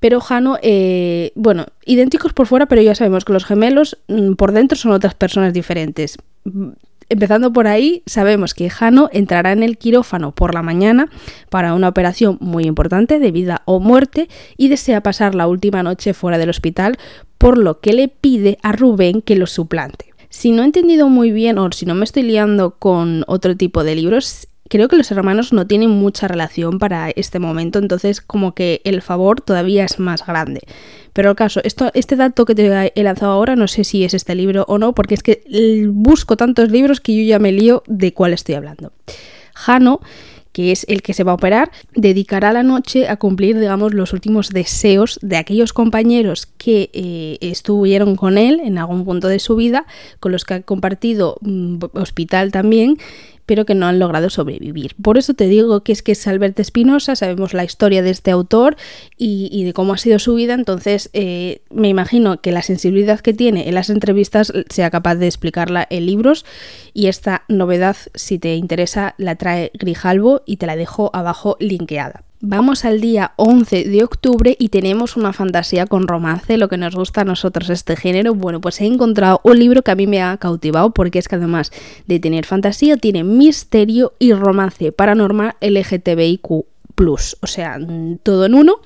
Pero 0.00 0.20
Jano, 0.20 0.58
eh, 0.62 1.32
bueno, 1.34 1.66
idénticos 1.84 2.32
por 2.32 2.46
fuera, 2.46 2.66
pero 2.66 2.82
ya 2.82 2.94
sabemos 2.94 3.24
que 3.24 3.32
los 3.32 3.44
gemelos 3.44 3.98
mm, 4.08 4.34
por 4.34 4.52
dentro 4.52 4.76
son 4.76 4.92
otras 4.92 5.14
personas 5.14 5.52
diferentes. 5.54 6.18
Empezando 7.08 7.52
por 7.52 7.66
ahí, 7.66 8.02
sabemos 8.06 8.54
que 8.54 8.70
Jano 8.70 9.08
entrará 9.12 9.52
en 9.52 9.62
el 9.62 9.78
quirófano 9.78 10.32
por 10.32 10.54
la 10.54 10.62
mañana 10.62 11.10
para 11.48 11.74
una 11.74 11.88
operación 11.88 12.36
muy 12.40 12.64
importante 12.64 13.18
de 13.18 13.32
vida 13.32 13.62
o 13.64 13.80
muerte 13.80 14.28
y 14.56 14.68
desea 14.68 15.02
pasar 15.02 15.34
la 15.34 15.46
última 15.46 15.82
noche 15.82 16.14
fuera 16.14 16.38
del 16.38 16.50
hospital, 16.50 16.98
por 17.36 17.58
lo 17.58 17.80
que 17.80 17.94
le 17.94 18.08
pide 18.08 18.58
a 18.62 18.72
Rubén 18.72 19.22
que 19.22 19.36
lo 19.36 19.46
suplante. 19.46 20.10
Si 20.28 20.52
no 20.52 20.62
he 20.62 20.66
entendido 20.66 21.08
muy 21.08 21.32
bien 21.32 21.58
o 21.58 21.72
si 21.72 21.84
no 21.84 21.96
me 21.96 22.04
estoy 22.04 22.22
liando 22.22 22.76
con 22.78 23.24
otro 23.26 23.56
tipo 23.56 23.82
de 23.82 23.96
libros, 23.96 24.46
creo 24.70 24.88
que 24.88 24.96
los 24.96 25.10
hermanos 25.10 25.52
no 25.52 25.66
tienen 25.66 25.90
mucha 25.90 26.28
relación 26.28 26.78
para 26.78 27.10
este 27.10 27.40
momento, 27.40 27.80
entonces 27.80 28.20
como 28.20 28.54
que 28.54 28.80
el 28.84 29.02
favor 29.02 29.40
todavía 29.40 29.84
es 29.84 29.98
más 29.98 30.24
grande. 30.24 30.60
Pero 31.12 31.30
el 31.30 31.36
caso, 31.36 31.60
este 31.64 32.16
dato 32.16 32.44
que 32.44 32.54
te 32.54 32.92
he 32.94 33.02
lanzado 33.02 33.32
ahora, 33.32 33.56
no 33.56 33.66
sé 33.66 33.82
si 33.82 34.04
es 34.04 34.14
este 34.14 34.36
libro 34.36 34.64
o 34.68 34.78
no, 34.78 34.94
porque 34.94 35.14
es 35.14 35.24
que 35.24 35.42
busco 35.88 36.36
tantos 36.36 36.70
libros 36.70 37.00
que 37.00 37.16
yo 37.16 37.28
ya 37.28 37.40
me 37.40 37.50
lío 37.50 37.82
de 37.88 38.14
cuál 38.14 38.32
estoy 38.32 38.54
hablando. 38.54 38.92
Jano 39.54 40.00
que 40.52 40.72
es 40.72 40.84
el 40.88 41.02
que 41.02 41.14
se 41.14 41.22
va 41.22 41.32
a 41.32 41.36
operar, 41.36 41.70
dedicará 41.94 42.52
la 42.52 42.64
noche 42.64 43.08
a 43.08 43.16
cumplir, 43.16 43.58
digamos, 43.58 43.94
los 43.94 44.12
últimos 44.12 44.50
deseos 44.50 45.18
de 45.22 45.36
aquellos 45.36 45.72
compañeros 45.72 46.46
que 46.58 46.90
eh, 46.92 47.38
estuvieron 47.40 48.16
con 48.16 48.36
él 48.36 48.60
en 48.64 48.78
algún 48.78 49.04
punto 49.04 49.28
de 49.28 49.38
su 49.38 49.54
vida, 49.54 49.86
con 50.18 50.32
los 50.32 50.44
que 50.44 50.54
ha 50.54 50.62
compartido 50.62 51.36
mm, 51.40 51.78
hospital 51.92 52.50
también, 52.50 52.98
pero 53.50 53.66
que 53.66 53.74
no 53.74 53.86
han 53.86 53.98
logrado 53.98 54.30
sobrevivir. 54.30 54.94
Por 55.02 55.18
eso 55.18 55.34
te 55.34 55.48
digo 55.48 55.82
que 55.82 55.90
es 55.90 56.04
que 56.04 56.12
es 56.12 56.24
Alberto 56.28 56.62
Espinosa, 56.62 57.16
sabemos 57.16 57.52
la 57.52 57.64
historia 57.64 58.00
de 58.00 58.10
este 58.10 58.30
autor 58.30 58.76
y, 59.16 59.64
de 59.64 59.72
cómo 59.72 59.92
ha 59.92 59.98
sido 59.98 60.20
su 60.20 60.36
vida, 60.36 60.54
entonces 60.54 61.10
eh, 61.14 61.62
me 61.68 61.88
imagino 61.88 62.40
que 62.40 62.52
la 62.52 62.62
sensibilidad 62.62 63.18
que 63.18 63.34
tiene 63.34 63.68
en 63.68 63.74
las 63.74 63.90
entrevistas 63.90 64.52
sea 64.68 64.92
capaz 64.92 65.16
de 65.16 65.26
explicarla 65.26 65.84
en 65.90 66.06
libros 66.06 66.46
y 66.94 67.08
esta 67.08 67.42
novedad, 67.48 67.96
si 68.14 68.38
te 68.38 68.54
interesa, 68.54 69.16
la 69.18 69.34
trae 69.34 69.72
Grijalvo 69.74 70.42
y 70.46 70.58
te 70.58 70.66
la 70.66 70.76
dejo 70.76 71.10
abajo 71.12 71.56
linkeada. 71.58 72.29
Vamos 72.42 72.86
al 72.86 73.02
día 73.02 73.32
11 73.36 73.84
de 73.84 74.02
octubre 74.02 74.56
y 74.58 74.70
tenemos 74.70 75.18
una 75.18 75.34
fantasía 75.34 75.86
con 75.86 76.08
romance, 76.08 76.56
lo 76.56 76.70
que 76.70 76.78
nos 76.78 76.96
gusta 76.96 77.20
a 77.20 77.24
nosotros 77.24 77.68
este 77.68 77.96
género. 77.96 78.34
Bueno, 78.34 78.62
pues 78.62 78.80
he 78.80 78.86
encontrado 78.86 79.42
un 79.44 79.58
libro 79.58 79.82
que 79.82 79.90
a 79.90 79.94
mí 79.94 80.06
me 80.06 80.22
ha 80.22 80.38
cautivado 80.38 80.90
porque 80.94 81.18
es 81.18 81.28
que 81.28 81.34
además 81.34 81.70
de 82.06 82.18
tener 82.18 82.46
fantasía, 82.46 82.96
tiene 82.96 83.24
misterio 83.24 84.14
y 84.18 84.32
romance 84.32 84.90
paranormal 84.90 85.56
LGTBIQ. 85.60 86.64
O 87.40 87.46
sea, 87.46 87.78
todo 88.22 88.44
en 88.44 88.54
uno. 88.54 88.76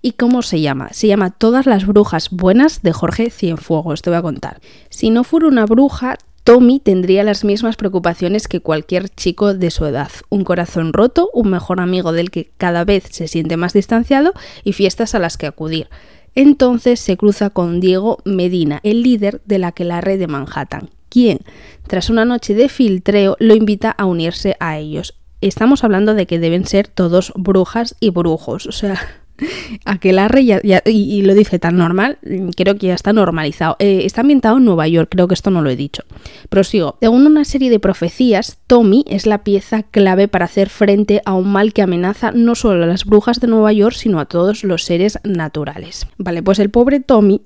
¿Y 0.00 0.12
cómo 0.12 0.40
se 0.40 0.60
llama? 0.60 0.88
Se 0.92 1.06
llama 1.06 1.30
Todas 1.30 1.66
las 1.66 1.86
brujas 1.86 2.30
buenas 2.30 2.82
de 2.82 2.92
Jorge 2.92 3.30
Cienfuegos. 3.30 4.00
Te 4.00 4.08
voy 4.08 4.18
a 4.18 4.22
contar. 4.22 4.60
Si 4.88 5.10
no 5.10 5.22
fuera 5.22 5.48
una 5.48 5.66
bruja, 5.66 6.16
Tommy 6.44 6.80
tendría 6.80 7.24
las 7.24 7.44
mismas 7.44 7.76
preocupaciones 7.76 8.48
que 8.48 8.60
cualquier 8.60 9.08
chico 9.10 9.54
de 9.54 9.70
su 9.70 9.84
edad. 9.84 10.10
Un 10.30 10.44
corazón 10.44 10.92
roto, 10.92 11.30
un 11.34 11.50
mejor 11.50 11.80
amigo 11.80 12.12
del 12.12 12.30
que 12.30 12.50
cada 12.56 12.84
vez 12.84 13.04
se 13.10 13.28
siente 13.28 13.56
más 13.56 13.74
distanciado 13.74 14.32
y 14.64 14.72
fiestas 14.72 15.14
a 15.14 15.18
las 15.18 15.36
que 15.36 15.46
acudir. 15.46 15.88
Entonces 16.34 17.00
se 17.00 17.16
cruza 17.16 17.50
con 17.50 17.80
Diego 17.80 18.18
Medina, 18.24 18.80
el 18.82 19.02
líder 19.02 19.42
de 19.44 19.58
la 19.58 19.72
que 19.72 19.84
la 19.84 20.00
red 20.00 20.18
de 20.18 20.26
Manhattan, 20.26 20.90
quien, 21.08 21.40
tras 21.86 22.10
una 22.10 22.24
noche 22.24 22.54
de 22.54 22.68
filtreo, 22.68 23.36
lo 23.40 23.54
invita 23.54 23.90
a 23.90 24.04
unirse 24.04 24.56
a 24.60 24.78
ellos. 24.78 25.14
estamos 25.40 25.84
hablando 25.84 26.14
de 26.14 26.26
que 26.26 26.38
deben 26.38 26.66
ser 26.66 26.88
todos 26.88 27.32
brujas 27.36 27.96
y 28.00 28.10
brujos. 28.10 28.66
O 28.66 28.72
sea, 28.72 29.00
Aquelarre 29.84 30.44
ya, 30.44 30.60
y, 30.84 31.22
lo 31.22 31.34
dice 31.34 31.58
tan 31.58 31.76
normal, 31.76 32.18
creo 32.56 32.76
que 32.76 32.88
ya 32.88 32.94
está 32.94 33.12
normalizado. 33.12 33.76
Eh, 33.78 34.02
está 34.04 34.22
ambientado 34.22 34.58
en 34.58 34.64
Nueva 34.64 34.88
York, 34.88 35.08
creo 35.10 35.28
que 35.28 35.34
esto 35.34 35.50
no 35.50 35.62
lo 35.62 35.70
he 35.70 35.76
dicho. 35.76 36.02
Prosigo. 36.48 36.96
Según 37.00 37.26
una 37.26 37.44
serie 37.44 37.70
de 37.70 37.80
profecías, 37.80 38.58
Tommy 38.66 39.04
es 39.08 39.26
la 39.26 39.44
pieza 39.44 39.82
clave 39.82 40.28
para 40.28 40.46
hacer 40.46 40.68
frente 40.68 41.22
a 41.24 41.34
un 41.34 41.50
mal 41.50 41.72
que 41.72 41.82
amenaza 41.82 42.32
no 42.32 42.54
solo 42.54 42.84
a 42.84 42.86
las 42.86 43.04
brujas 43.04 43.40
de 43.40 43.48
Nueva 43.48 43.72
York, 43.72 43.94
sino 43.96 44.20
a 44.20 44.26
todos 44.26 44.64
los 44.64 44.84
seres 44.84 45.18
naturales. 45.24 46.06
Vale, 46.18 46.42
pues 46.42 46.58
el 46.58 46.70
pobre 46.70 47.00
Tommy 47.00 47.42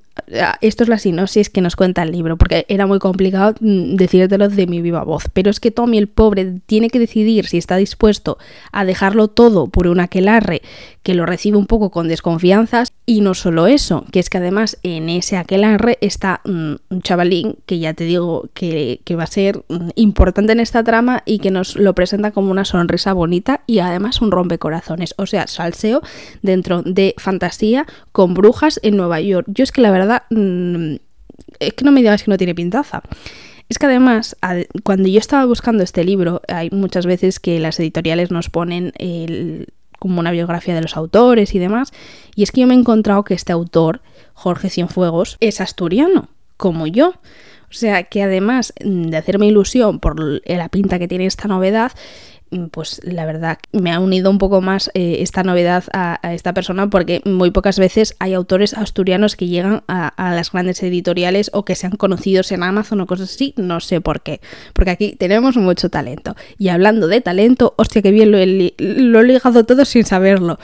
esto 0.61 0.83
es 0.83 0.89
la 0.89 0.99
sinopsis 0.99 1.51
que 1.51 1.61
nos 1.61 1.77
cuenta 1.77 2.03
el 2.03 2.13
libro, 2.13 2.37
porque 2.37 2.65
era 2.69 2.87
muy 2.87 2.99
complicado 2.99 3.55
mm, 3.61 3.97
decírtelo 3.97 4.49
de 4.49 4.67
mi 4.67 4.81
viva 4.81 5.05
voz. 5.05 5.25
Pero 5.33 5.51
es 5.51 5.61
que 5.61 5.71
Tommy, 5.71 5.99
el 5.99 6.09
pobre, 6.09 6.61
tiene 6.67 6.91
que 6.91 6.99
decidir 6.99 7.47
si 7.47 7.59
está 7.59 7.77
dispuesto 7.77 8.39
a 8.73 8.85
dejarlo 8.85 9.29
todo 9.29 9.69
por 9.69 9.87
un 9.87 10.01
aquelarre 10.01 10.63
que 11.03 11.15
lo 11.15 11.27
recibe 11.27 11.57
un 11.57 11.67
poco 11.67 11.91
con 11.91 12.09
desconfianzas. 12.09 12.92
Y 13.05 13.21
no 13.21 13.35
solo 13.35 13.67
eso, 13.67 14.05
que 14.13 14.21
es 14.21 14.31
que 14.31 14.39
además 14.39 14.79
en 14.85 15.09
ese 15.09 15.37
aquelarre 15.37 15.99
está 16.01 16.41
mm, 16.45 16.75
un 16.89 17.03
chavalín 17.03 17.57
que 17.67 17.81
ya 17.81 17.95
te 17.95 18.05
digo 18.05 18.49
que, 18.55 19.01
que 19.05 19.17
va 19.17 19.25
a 19.25 19.27
ser 19.27 19.65
mm, 19.69 19.91
importante 19.97 20.53
en 20.53 20.61
esta 20.61 20.85
trama 20.85 21.23
y 21.27 21.41
que 21.41 21.51
nos 21.51 21.75
lo 21.77 21.95
presenta 21.95 22.31
como 22.31 22.53
una 22.53 22.65
sonrisa 22.65 23.13
bonita 23.13 23.63
y 23.67 23.81
además 23.81 24.21
un 24.21 24.31
rompecorazones. 24.31 25.15
O 25.19 25.27
sea, 25.27 25.49
salseo 25.49 26.01
dentro 26.43 26.83
de 26.83 27.15
fantasía 27.19 27.87
con 28.13 28.35
brujas 28.35 28.79
en 28.85 28.97
Nueva 28.97 29.21
York. 29.21 29.47
Yo 29.49 29.65
es 29.65 29.73
que 29.73 29.81
la 29.81 29.91
verdad 29.91 30.23
Mm, 30.31 30.97
es 31.59 31.75
que 31.75 31.85
no 31.85 31.93
me 31.93 32.01
digas 32.01 32.23
que 32.23 32.31
no 32.31 32.39
tiene 32.39 32.55
pintaza. 32.55 33.03
Es 33.69 33.79
que 33.79 33.87
además, 33.87 34.37
cuando 34.83 35.09
yo 35.09 35.19
estaba 35.19 35.45
buscando 35.47 35.83
este 35.83 36.05
libro, 36.05 36.43
hay 36.49 36.71
muchas 36.71 37.07
veces 37.07 37.41
que 37.41 37.59
las 37.59 37.79
editoriales 37.81 38.31
nos 38.31 38.51
ponen 38.51 38.93
como 40.03 40.19
una 40.19 40.33
biografía 40.33 40.75
de 40.75 40.83
los 40.83 40.97
autores 40.97 41.55
y 41.55 41.61
demás, 41.61 41.93
y 42.35 42.43
es 42.43 42.51
que 42.51 42.63
yo 42.63 42.67
me 42.67 42.75
he 42.75 42.77
encontrado 42.77 43.23
que 43.23 43.35
este 43.35 43.53
autor, 43.53 44.01
Jorge 44.35 44.69
Cienfuegos, 44.69 45.37
es 45.39 45.61
asturiano, 45.61 46.29
como 46.57 46.89
yo. 46.89 47.11
O 47.71 47.75
sea 47.75 48.03
que 48.03 48.21
además 48.25 48.75
de 48.81 49.17
hacerme 49.17 49.47
ilusión 49.47 50.01
por 50.01 50.17
la 50.45 50.69
pinta 50.71 50.99
que 50.99 51.07
tiene 51.07 51.27
esta 51.27 51.47
novedad, 51.47 51.93
pues 52.71 53.01
la 53.05 53.27
verdad 53.27 53.59
me 53.73 53.93
ha 53.93 54.01
unido 54.01 54.31
un 54.31 54.39
poco 54.39 54.61
más 54.61 54.91
eh, 54.95 55.17
esta 55.21 55.43
novedad 55.43 55.85
a, 55.93 56.19
esta 56.33 56.53
persona 56.55 56.89
porque 56.91 57.23
muy 57.25 57.51
pocas 57.51 57.79
veces 57.79 58.15
hay 58.19 58.35
autores 58.35 58.75
asturianos 58.75 59.37
que 59.37 59.49
llegan 59.49 59.83
a, 59.89 60.13
las 60.17 60.53
grandes 60.53 60.83
editoriales 60.83 61.51
o 61.53 61.65
que 61.65 61.75
sean 61.75 61.93
conocidos 61.93 62.53
en 62.53 62.63
Amazon 62.63 63.01
o 63.01 63.07
cosas 63.07 63.31
así, 63.31 63.55
no 63.57 63.81
sé 63.81 64.01
por 64.01 64.23
qué, 64.23 64.41
porque 64.73 64.91
aquí 64.91 65.17
tenemos 65.17 65.57
mucho 65.57 65.89
talento. 65.89 66.37
Y 66.59 66.69
hablando 66.69 67.09
de 67.09 67.21
talento, 67.21 67.75
hostia, 67.77 68.03
que 68.03 68.11
bien 68.11 68.31
lo 68.31 68.39
lo 68.43 69.21
he 69.21 69.25
ligado 69.25 69.65
todo 69.65 69.85
sin 69.85 70.05
saberlo. 70.05 70.59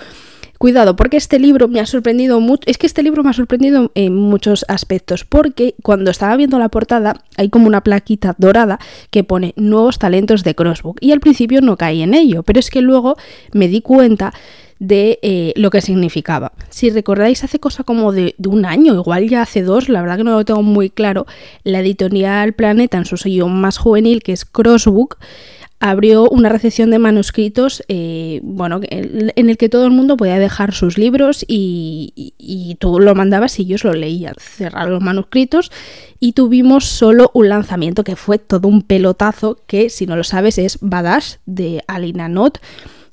Cuidado, 0.59 0.97
porque 0.97 1.17
este 1.17 1.39
libro 1.39 1.69
me 1.69 1.79
ha 1.79 1.87
sorprendido 1.87 2.41
mucho. 2.41 2.65
Es 2.67 2.79
que 2.79 2.89
este 2.89 3.05
libro 3.05 3.23
me 3.23 3.31
ha 3.31 3.33
sorprendido 3.33 3.93
en 3.95 4.15
muchos 4.17 4.65
aspectos. 4.67 5.25
Porque 5.25 5.77
cuando 5.83 6.11
estaba 6.11 6.37
viendo 6.37 6.59
la 6.59 6.69
portada, 6.69 7.23
hay 7.37 7.49
como 7.49 7.69
una 7.69 7.85
plaquita 7.85 8.35
dorada 8.39 8.81
que 9.11 9.23
pone 9.23 9.55
nuevos 9.57 10.01
talentos 10.01 10.43
de 10.43 10.57
Crossbook. 10.57 10.99
Y 11.01 11.13
al 11.13 11.21
principio 11.21 11.61
no 11.61 11.77
caí 11.77 12.03
en 12.03 12.13
ello, 12.13 12.43
pero 12.43 12.59
es 12.59 12.71
que 12.71 12.81
luego 12.81 13.17
me 13.53 13.69
di 13.69 13.83
cuenta 13.83 14.35
de 14.81 15.19
eh, 15.23 15.53
lo 15.57 15.71
que 15.71 15.81
significaba. 15.81 16.53
Si 16.71 16.91
recordáis, 16.91 17.45
hace 17.45 17.59
cosa 17.59 17.85
como 17.85 18.13
de, 18.13 18.35
un 18.47 18.65
año, 18.65 18.95
igual 18.95 19.29
ya 19.29 19.43
hace 19.43 19.63
dos, 19.63 19.89
la 19.89 20.01
verdad 20.01 20.19
que 20.19 20.25
no 20.25 20.33
lo 20.33 20.45
tengo 20.45 20.63
muy 20.63 20.91
claro, 20.91 21.27
la 21.65 21.81
editorial 21.81 22.53
Planeta 22.53 22.99
en 22.99 23.05
su 23.05 23.17
sello 23.17 23.49
más 23.49 23.79
juvenil, 23.79 24.23
que 24.23 24.33
es 24.33 24.45
Crossbook, 24.45 25.19
abrió 25.81 26.29
una 26.29 26.49
recepción 26.49 26.91
de 26.91 26.99
manuscritos, 26.99 27.85
eh, 27.89 28.41
bueno, 28.43 28.81
en 28.83 29.51
el 29.51 29.57
que 29.57 29.69
todo 29.69 29.85
el 29.85 29.93
mundo 29.93 30.17
podía 30.17 30.39
dejar 30.39 30.75
sus 30.75 30.99
libros 30.99 31.45
y, 31.47 32.77
tú 32.81 33.01
lo 33.01 33.15
mandabas 33.15 33.59
y 33.59 33.63
ellos 33.63 33.85
lo 33.85 33.93
leían. 33.93 34.35
Cerraron 34.39 34.93
los 34.93 35.03
manuscritos 35.03 35.71
y 36.19 36.33
tuvimos 36.33 36.85
solo 36.85 37.31
un 37.35 37.49
lanzamiento 37.49 38.05
que 38.05 38.17
fue 38.17 38.39
todo 38.39 38.69
un 38.69 38.83
pelotazo, 38.83 39.59
que 39.67 39.91
si 39.91 40.07
no 40.07 40.17
lo 40.17 40.25
sabes 40.25 40.59
es 40.59 40.79
Badash 40.81 41.37
de 41.47 41.83
Alina 41.87 42.29
Not 42.29 42.59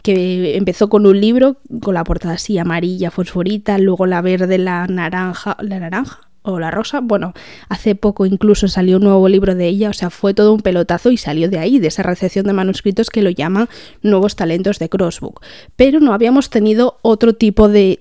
que 0.01 0.55
empezó 0.55 0.87
con 0.87 1.07
un 1.07 1.19
libro 1.19 1.57
con 1.81 1.95
la 1.95 2.03
portada 2.03 2.35
así 2.35 2.59
amarilla, 2.59 3.09
fosforita, 3.09 3.79
luego 3.79 4.05
la 4.05 4.21
verde, 4.21 4.59
la 4.59 4.85
naranja, 4.85 5.57
la 5.61 5.79
naranja, 5.79 6.29
o 6.45 6.59
La 6.59 6.71
Rosa, 6.71 7.01
bueno, 7.01 7.33
hace 7.69 7.95
poco 7.95 8.25
incluso 8.25 8.67
salió 8.67 8.97
un 8.97 9.03
nuevo 9.03 9.27
libro 9.27 9.55
de 9.55 9.67
ella, 9.67 9.89
o 9.89 9.93
sea, 9.93 10.09
fue 10.09 10.33
todo 10.33 10.53
un 10.53 10.61
pelotazo 10.61 11.11
y 11.11 11.17
salió 11.17 11.49
de 11.49 11.59
ahí, 11.59 11.79
de 11.79 11.87
esa 11.87 12.03
recepción 12.03 12.45
de 12.45 12.53
manuscritos 12.53 13.09
que 13.09 13.21
lo 13.21 13.29
llaman 13.29 13.67
Nuevos 14.01 14.35
Talentos 14.35 14.79
de 14.79 14.89
Crossbook. 14.89 15.41
Pero 15.75 15.99
no 15.99 16.13
habíamos 16.13 16.49
tenido 16.49 16.97
otro 17.01 17.33
tipo 17.33 17.67
de, 17.67 17.99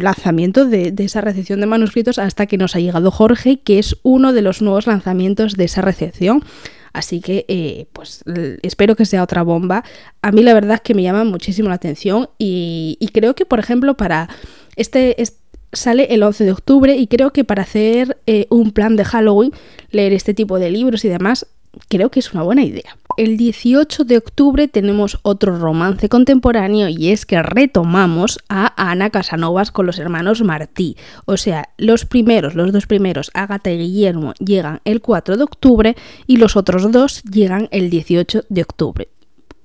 lanzamiento 0.00 0.64
de, 0.64 0.94
esa 0.98 1.20
recepción 1.20 1.60
de 1.60 1.66
manuscritos 1.66 2.18
hasta 2.18 2.46
que 2.46 2.56
nos 2.56 2.76
ha 2.76 2.80
llegado 2.80 3.10
Jorge, 3.10 3.60
que 3.60 3.78
es 3.78 3.96
uno 4.02 4.32
de 4.32 4.42
los 4.42 4.62
nuevos 4.62 4.86
lanzamientos 4.86 5.54
de 5.54 5.64
esa 5.64 5.82
recepción. 5.82 6.44
Así 6.92 7.20
que, 7.20 7.46
eh, 7.48 7.86
pues 7.92 8.22
espero 8.62 8.96
que 8.96 9.06
sea 9.06 9.22
otra 9.22 9.42
bomba. 9.42 9.82
A 10.20 10.30
mí 10.30 10.42
la 10.42 10.52
verdad 10.52 10.74
es 10.74 10.80
que 10.82 10.94
me 10.94 11.02
llama 11.02 11.24
muchísimo 11.24 11.70
la 11.70 11.76
atención 11.76 12.28
y, 12.38 12.98
creo 13.12 13.34
que, 13.34 13.46
por 13.46 13.58
ejemplo, 13.58 13.96
para 13.96 14.28
este, 14.76 15.20
este 15.20 15.41
sale 15.72 16.14
el 16.14 16.22
11 16.22 16.44
de 16.44 16.52
octubre 16.52 16.96
y 16.96 17.06
creo 17.06 17.32
que 17.32 17.44
para 17.44 17.62
hacer 17.62 18.18
eh, 18.26 18.46
un 18.50 18.72
plan 18.72 18.96
de 18.96 19.04
Halloween, 19.04 19.52
leer 19.90 20.12
este 20.12 20.34
tipo 20.34 20.58
de 20.58 20.70
libros 20.70 21.04
y 21.04 21.08
demás, 21.08 21.46
creo 21.88 22.10
que 22.10 22.20
es 22.20 22.32
una 22.32 22.42
buena 22.42 22.62
idea. 22.62 22.96
El 23.16 23.36
18 23.36 24.04
de 24.04 24.16
octubre 24.16 24.68
tenemos 24.68 25.18
otro 25.22 25.56
romance 25.58 26.08
contemporáneo 26.08 26.88
y 26.88 27.10
es 27.10 27.26
que 27.26 27.42
retomamos 27.42 28.38
a 28.48 28.72
Ana 28.90 29.10
Casanovas 29.10 29.70
con 29.70 29.86
los 29.86 29.98
hermanos 29.98 30.42
Martí. 30.42 30.96
O 31.26 31.36
sea, 31.36 31.68
los 31.76 32.04
primeros, 32.04 32.54
los 32.54 32.72
dos 32.72 32.86
primeros, 32.86 33.30
Agatha 33.34 33.70
y 33.70 33.78
Guillermo, 33.78 34.34
llegan 34.38 34.80
el 34.84 35.00
4 35.00 35.36
de 35.36 35.44
octubre 35.44 35.96
y 36.26 36.36
los 36.36 36.56
otros 36.56 36.90
dos 36.90 37.22
llegan 37.24 37.68
el 37.70 37.90
18 37.90 38.44
de 38.48 38.62
octubre 38.62 39.08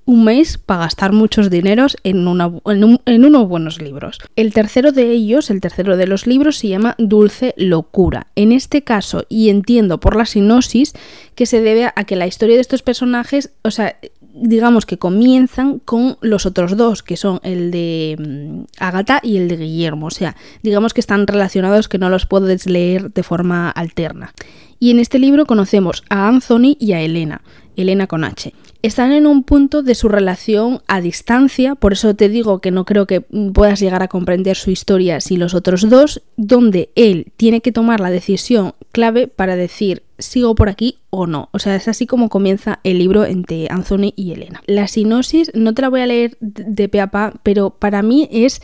un 0.08 0.24
mes 0.24 0.56
para 0.56 0.84
gastar 0.84 1.12
muchos 1.12 1.50
dineros 1.50 1.98
en, 2.02 2.26
unos 2.26 3.48
buenos 3.48 3.82
libros. 3.82 4.18
El 4.36 4.54
tercero 4.54 4.90
de 4.90 5.10
ellos, 5.10 5.50
el 5.50 5.60
tercero 5.60 5.98
de 5.98 6.06
los 6.06 6.26
libros, 6.26 6.56
se 6.56 6.68
llama 6.68 6.94
Dulce 6.96 7.52
Locura. 7.58 8.26
En 8.34 8.52
este 8.52 8.82
caso, 8.82 9.26
y 9.28 9.50
entiendo 9.50 10.00
por 10.00 10.16
la 10.16 10.24
sinopsis, 10.24 10.94
que 11.34 11.44
se 11.44 11.60
debe 11.60 11.90
a 11.94 12.04
que 12.04 12.16
la 12.16 12.26
historia 12.26 12.54
de 12.54 12.62
estos 12.62 12.80
personajes, 12.80 13.52
o 13.60 13.70
sea, 13.70 13.98
digamos 14.32 14.86
que 14.86 14.96
comienzan 14.96 15.78
con 15.78 16.16
los 16.22 16.46
otros 16.46 16.78
dos, 16.78 17.02
que 17.02 17.18
son 17.18 17.38
el 17.42 17.70
de 17.70 18.16
mm, 18.18 18.82
Agatha 18.82 19.20
y 19.22 19.36
el 19.36 19.46
de 19.46 19.58
Guillermo. 19.58 20.06
O 20.06 20.10
sea, 20.10 20.36
digamos 20.62 20.94
que 20.94 21.02
están 21.02 21.26
relacionados, 21.26 21.86
que 21.86 21.98
no 21.98 22.08
los 22.08 22.24
puedes 22.24 22.64
leer 22.64 23.12
de 23.12 23.22
forma 23.22 23.68
alterna. 23.68 24.32
Y 24.80 24.90
en 24.90 25.00
este 25.00 25.18
libro 25.18 25.44
conocemos 25.44 26.02
a 26.08 26.28
Anthony 26.28 26.76
y 26.78 26.92
a 26.92 27.00
Elena, 27.02 27.42
Elena 27.82 28.06
con 28.06 28.24
H 28.24 28.52
están 28.82 29.12
en 29.12 29.26
un 29.26 29.42
punto 29.42 29.82
de 29.82 29.94
su 29.94 30.08
relación 30.08 30.82
a 30.86 31.00
distancia, 31.00 31.74
por 31.74 31.94
eso 31.94 32.14
te 32.14 32.28
digo 32.28 32.60
que 32.60 32.70
no 32.70 32.84
creo 32.84 33.06
que 33.06 33.20
puedas 33.20 33.80
llegar 33.80 34.02
a 34.02 34.08
comprender 34.08 34.56
su 34.56 34.70
historia 34.70 35.20
si 35.20 35.36
los 35.36 35.54
otros 35.54 35.88
dos, 35.88 36.22
donde 36.36 36.90
él 36.94 37.32
tiene 37.36 37.60
que 37.60 37.72
tomar 37.72 38.00
la 38.00 38.10
decisión 38.10 38.74
clave 38.92 39.26
para 39.26 39.56
decir 39.56 40.02
sigo 40.18 40.54
por 40.54 40.68
aquí 40.68 40.98
o 41.10 41.26
no. 41.26 41.48
O 41.52 41.58
sea, 41.58 41.74
es 41.76 41.88
así 41.88 42.06
como 42.06 42.28
comienza 42.28 42.80
el 42.84 42.98
libro 42.98 43.24
entre 43.24 43.68
Anthony 43.70 44.12
y 44.16 44.32
Elena. 44.32 44.62
La 44.66 44.88
sinosis 44.88 45.50
no 45.54 45.74
te 45.74 45.82
la 45.82 45.88
voy 45.88 46.00
a 46.00 46.06
leer 46.06 46.36
de 46.40 46.88
pe 46.88 47.00
a 47.00 47.08
pa, 47.08 47.34
pero 47.42 47.70
para 47.70 48.02
mí 48.02 48.28
es 48.30 48.60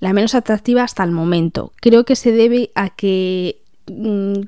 la 0.00 0.12
menos 0.12 0.34
atractiva 0.34 0.82
hasta 0.82 1.04
el 1.04 1.10
momento. 1.10 1.72
Creo 1.80 2.04
que 2.04 2.16
se 2.16 2.32
debe 2.32 2.70
a 2.74 2.90
que 2.90 3.60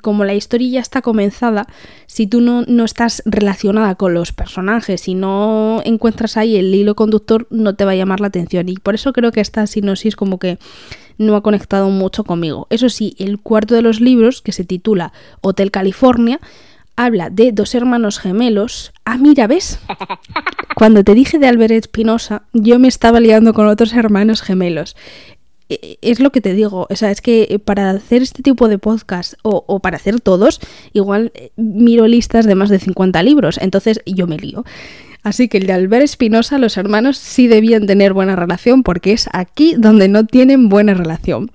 como 0.03 0.25
la 0.25 0.35
historia 0.35 0.69
ya 0.69 0.81
está 0.81 1.03
comenzada, 1.03 1.67
si 2.07 2.27
tú 2.27 2.41
no, 2.41 2.63
no, 2.67 2.85
estás 2.85 3.23
relacionada 3.25 3.95
con 3.95 4.15
los 4.15 4.33
personajes 4.33 5.09
y 5.09 5.15
no 5.15 5.83
encuentras 5.85 6.37
ahí 6.37 6.57
el 6.57 6.75
hilo 6.75 6.95
conductor, 6.95 7.47
no 7.51 7.75
te 7.75 7.85
va 7.85 7.93
a 7.93 7.97
llamar 7.97 8.21
la 8.21 8.29
atención. 8.29 8.69
Y 8.69 8.77
por 8.77 8.95
eso 8.95 9.13
creo 9.13 9.33
que 9.33 9.41
esta 9.41 9.67
sinopsis 9.67 10.17
como 10.17 10.39
que 10.39 10.59
no 11.19 11.37
ha 11.37 11.43
conectado 11.43 11.91
mucho 11.91 12.25
conmigo. 12.25 12.67
Eso 12.71 12.89
sí, 12.89 13.15
el 13.19 13.39
cuarto 13.39 13.75
de 13.75 13.83
los 13.83 14.01
libros, 14.01 14.41
que 14.41 14.53
se 14.53 14.65
titula 14.65 15.13
Hotel 15.43 15.71
California, 15.71 16.41
habla 16.97 17.31
de 17.31 17.53
dos 17.53 17.75
hermanos 17.75 18.19
gemelos. 18.19 18.93
Ah, 19.05 19.19
mira, 19.19 19.47
¿ves? 19.47 19.79
Cuando 20.77 21.05
te 21.05 21.15
dije 21.15 21.39
de 21.39 21.47
Albert 21.47 21.73
Espinosa, 21.73 22.43
yo 22.53 22.79
me 22.79 22.89
estaba 22.89 23.21
liando 23.21 23.53
con 23.53 23.67
otros 23.67 23.93
hermanos 23.93 24.43
gemelos. 24.43 24.97
E, 25.71 25.99
es 26.03 26.21
lo 26.21 26.31
que 26.31 26.41
te 26.41 26.53
digo, 26.53 26.87
o 26.91 26.97
sea, 26.97 27.11
es 27.11 27.21
que 27.21 27.47
eh, 27.49 27.59
para 27.59 27.91
hacer 27.91 28.23
este 28.23 28.43
tipo 28.43 28.69
de 28.69 28.79
podcast 28.79 29.35
o, 29.43 29.79
para 29.79 29.97
hacer 29.97 30.21
todos, 30.21 30.61
igual 30.93 31.31
eh, 31.35 31.53
miro 31.57 32.07
listas 32.09 32.45
de 32.45 32.57
más 32.57 32.69
de 32.69 32.81
50 32.81 33.23
libros, 33.23 33.59
entonces 33.63 34.01
yo 34.05 34.27
me 34.27 34.37
lío. 34.37 34.65
Así 35.23 35.49
que 35.49 35.59
el 35.59 35.67
de 35.67 35.75
Albert 35.75 36.03
Espinosa, 36.03 36.59
los 36.59 36.77
hermanos 36.77 37.19
sí 37.19 37.47
debían 37.47 37.87
tener 37.87 38.13
buena 38.15 38.37
relación 38.37 38.83
porque 38.83 39.13
es 39.13 39.29
aquí 39.33 39.75
donde 39.79 40.09
no 40.09 40.27
tienen 40.27 40.69
buena 40.69 40.95
relación. 40.95 41.51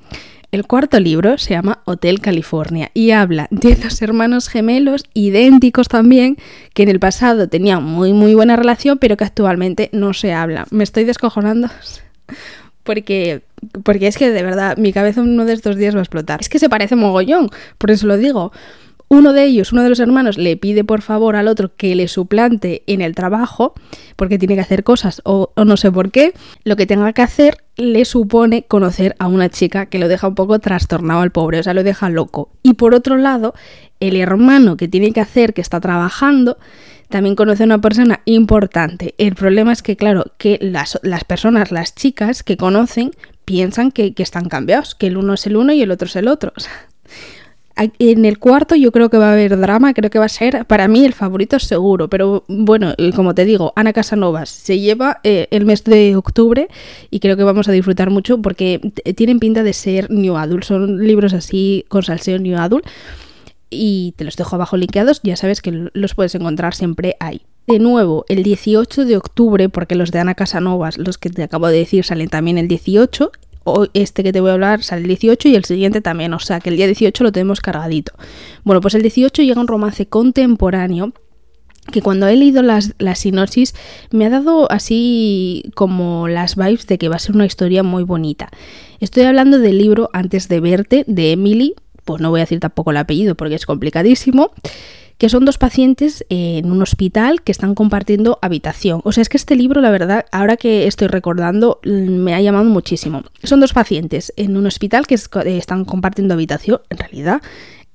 El 0.52 0.66
cuarto 0.66 1.00
libro 1.00 1.38
se 1.38 1.56
llama 1.56 1.82
Hotel 1.84 2.22
California 2.22 2.90
y 2.94 3.12
habla 3.12 3.48
de 3.52 3.76
dos 3.76 4.02
hermanos 4.02 4.48
gemelos 4.48 5.04
idénticos 5.14 5.90
también 5.90 6.38
que 6.74 6.84
en 6.84 6.90
el 6.90 7.00
pasado 7.00 7.50
tenían 7.50 7.84
muy 7.84 8.14
muy 8.14 8.36
buena 8.36 8.56
relación 8.56 8.98
pero 8.98 9.18
que 9.18 9.26
actualmente 9.26 9.90
no 9.92 10.14
se 10.14 10.32
hablan. 10.32 10.66
Me 10.70 10.86
estoy 10.86 11.04
descojonando 11.04 11.70
porque 12.86 13.42
porque 13.84 14.08
es 14.08 14.18
que 14.18 14.30
de 14.30 14.44
verdad 14.44 14.78
mi 14.78 14.94
cabeza 14.94 15.22
uno 15.22 15.44
de 15.44 15.54
estos 15.54 15.76
días 15.76 15.96
va 15.96 16.00
a 16.00 16.04
explotar. 16.04 16.40
Es 16.40 16.50
que 16.50 16.60
se 16.60 16.70
parece 16.70 16.96
mogollón, 16.96 17.50
por 17.78 17.92
eso 17.92 18.08
lo 18.08 18.16
digo 18.16 18.52
uno 19.08 19.34
de 19.34 19.44
ellos, 19.44 19.72
uno 19.72 19.84
de 19.84 19.90
los 19.90 20.00
hermanos, 20.00 20.38
le 20.38 20.58
pide 20.58 20.84
por 20.84 21.02
favor 21.02 21.36
al 21.36 21.48
otro 21.48 21.76
que 21.76 21.96
le 21.96 22.08
suplante 22.08 22.84
en 22.88 23.02
el 23.02 23.14
trabajo, 23.14 23.74
porque 24.16 24.40
tiene 24.40 24.56
que 24.56 24.62
hacer 24.62 24.84
cosas 24.84 25.22
o, 25.26 25.52
no 25.64 25.78
sé 25.78 25.92
por 25.92 26.12
qué, 26.12 26.34
lo 26.64 26.76
que 26.76 26.88
tenga 26.88 27.14
que 27.14 27.22
hacer 27.22 27.58
le 27.78 28.06
supone 28.06 28.64
conocer 28.64 29.16
a 29.20 29.28
una 29.28 29.50
chica 29.50 29.86
que 29.88 30.00
lo 30.00 30.08
deja 30.08 30.28
un 30.28 30.36
poco 30.36 30.60
trastornado 30.60 31.22
al 31.22 31.32
pobre, 31.32 31.60
o 31.60 31.64
sea, 31.64 31.74
lo 31.74 31.84
deja 31.84 32.10
loco. 32.10 32.50
Y 32.64 32.74
por 32.74 32.96
otro 32.96 33.18
lado, 33.18 33.54
el 34.00 34.16
hermano 34.16 34.76
que 34.76 34.88
tiene 34.88 35.12
que 35.12 35.22
hacer, 35.22 35.54
que 35.54 35.62
está 35.62 35.80
trabajando, 35.80 36.58
también 37.10 37.36
conoce 37.36 37.64
a 37.64 37.66
una 37.66 37.82
persona 37.82 38.22
importante. 38.26 39.16
El 39.18 39.36
problema 39.36 39.74
es 39.74 39.82
que, 39.82 39.96
claro, 39.96 40.26
que 40.38 40.60
las, 40.62 40.98
personas, 41.28 41.72
las 41.72 41.96
chicas 41.96 42.44
que 42.44 42.58
conocen, 42.58 43.12
piensan 43.46 43.92
que, 43.92 44.14
que, 44.14 44.24
están 44.24 44.50
cambiados, 44.50 44.96
que 44.96 45.08
el 45.08 45.18
uno 45.18 45.34
es 45.34 45.46
el 45.46 45.56
uno 45.56 45.72
y 45.74 45.82
el 45.82 45.92
otro 45.92 46.08
es 46.08 46.16
el 46.16 46.28
otro. 46.28 46.54
En 48.00 48.24
el 48.24 48.40
cuarto 48.40 48.76
yo 48.76 48.94
creo 48.94 49.10
que 49.10 49.18
va 49.18 49.30
a 49.30 49.34
haber 49.34 49.60
drama, 49.60 49.94
creo 49.94 50.10
que 50.10 50.18
va 50.18 50.26
a 50.26 50.30
ser 50.30 50.66
para 50.66 50.88
mí 50.88 51.04
el 51.04 51.14
favorito 51.14 51.60
seguro, 51.60 52.10
pero 52.10 52.46
bueno, 52.48 52.94
como 53.14 53.36
te 53.36 53.44
digo, 53.44 53.74
Ana 53.76 53.92
Casanovas 53.92 54.50
se 54.50 54.80
lleva 54.80 55.20
eh, 55.24 55.48
el 55.52 55.66
mes 55.66 55.84
de 55.84 56.16
octubre 56.16 56.70
y 57.12 57.20
creo 57.20 57.36
que 57.36 57.44
vamos 57.44 57.68
a 57.68 57.74
disfrutar 57.74 58.12
mucho 58.12 58.42
porque 58.42 58.80
tienen 59.18 59.40
pinta 59.40 59.62
de 59.62 59.74
ser 59.74 60.10
New 60.10 60.38
Adult, 60.38 60.64
son 60.64 61.06
libros 61.06 61.34
así 61.34 61.84
con 61.90 62.02
salseo 62.02 62.40
New 62.40 62.58
Adult 62.58 62.86
y 63.76 64.14
te 64.16 64.24
los 64.24 64.36
dejo 64.36 64.56
abajo 64.56 64.78
linkeados, 64.78 65.22
ya 65.24 65.36
sabes 65.36 65.62
que 65.62 65.90
los 65.94 66.16
puedes 66.16 66.36
encontrar 66.36 66.74
siempre 66.74 67.16
ahí. 67.20 67.42
De 67.68 67.80
nuevo, 67.80 68.26
el 68.30 68.44
18 68.44 69.06
de 69.06 69.18
octubre, 69.18 69.70
porque 69.70 69.96
los 69.96 70.12
de 70.12 70.20
Ana 70.20 70.36
Casanovas, 70.36 70.98
los 70.98 71.18
que 71.18 71.30
te 71.30 71.44
acabo 71.44 71.68
de 71.68 71.80
decir, 71.80 72.04
salen 72.04 72.30
también 72.30 72.58
el 72.58 72.68
18, 72.68 73.32
este 73.94 74.24
que 74.24 74.32
te 74.32 74.42
voy 74.42 74.52
a 74.52 74.54
hablar 74.54 74.84
sale 74.84 75.02
el 75.02 75.08
18 75.08 75.50
y 75.50 75.56
el 75.56 75.66
siguiente 75.66 76.02
también, 76.02 76.34
o 76.34 76.40
sea 76.40 76.60
que 76.60 76.70
el 76.70 76.78
día 76.78 76.86
18 76.86 77.24
lo 77.24 77.32
tenemos 77.32 77.62
cargadito. 77.62 78.14
Bueno, 78.64 78.82
pues 78.82 78.94
el 78.94 79.02
18 79.02 79.42
llega 79.42 79.60
un 79.60 79.68
romance 79.68 80.06
contemporáneo 80.06 81.14
que 81.92 82.02
cuando 82.02 82.28
he 82.28 82.36
leído 82.36 82.62
las, 82.62 82.94
la 82.98 83.16
sinopsis 83.16 83.76
me 84.12 84.26
ha 84.26 84.30
dado 84.30 84.72
así 84.72 85.72
como 85.76 86.28
las 86.28 86.56
vibes 86.56 86.88
de 86.88 86.98
que 86.98 87.10
va 87.10 87.16
a 87.16 87.20
ser 87.20 87.36
una 87.36 87.46
historia 87.46 87.84
muy 87.84 88.04
bonita. 88.04 88.50
Estoy 89.00 89.24
hablando 89.24 89.60
del 89.60 89.78
libro 89.78 90.10
Antes 90.14 90.48
de 90.48 90.60
verte 90.60 91.04
de 91.08 91.32
Emily, 91.32 91.76
pues 92.06 92.22
no 92.22 92.30
voy 92.30 92.40
a 92.40 92.44
decir 92.44 92.60
tampoco 92.60 92.92
el 92.92 92.98
apellido 92.98 93.36
porque 93.36 93.56
es 93.56 93.66
complicadísimo 93.66 94.52
que 95.18 95.30
son 95.30 95.46
dos 95.46 95.58
pacientes 95.58 96.26
en 96.30 96.72
un 96.72 96.82
hospital 96.82 97.42
que 97.42 97.52
están 97.52 97.74
compartiendo 97.74 98.38
habitación. 98.42 99.02
O 99.04 99.12
sea, 99.12 99.22
es 99.22 99.30
que 99.30 99.38
este 99.38 99.56
libro, 99.56 99.82
la 99.82 99.90
verdad, 99.90 100.26
ahora 100.32 100.58
que 100.58 100.88
estoy 100.88 101.08
recordando, 101.08 101.80
me 101.84 102.34
ha 102.34 102.42
llamado 102.42 102.66
muchísimo. 102.66 103.24
Son 103.44 103.60
dos 103.60 103.74
pacientes 103.74 104.34
en 104.36 104.58
un 104.58 104.66
hospital 104.66 105.08
que 105.08 105.16
eh, 105.16 105.58
están 105.58 105.86
compartiendo 105.86 106.34
habitación. 106.34 106.82
En 106.90 106.98
realidad, 106.98 107.42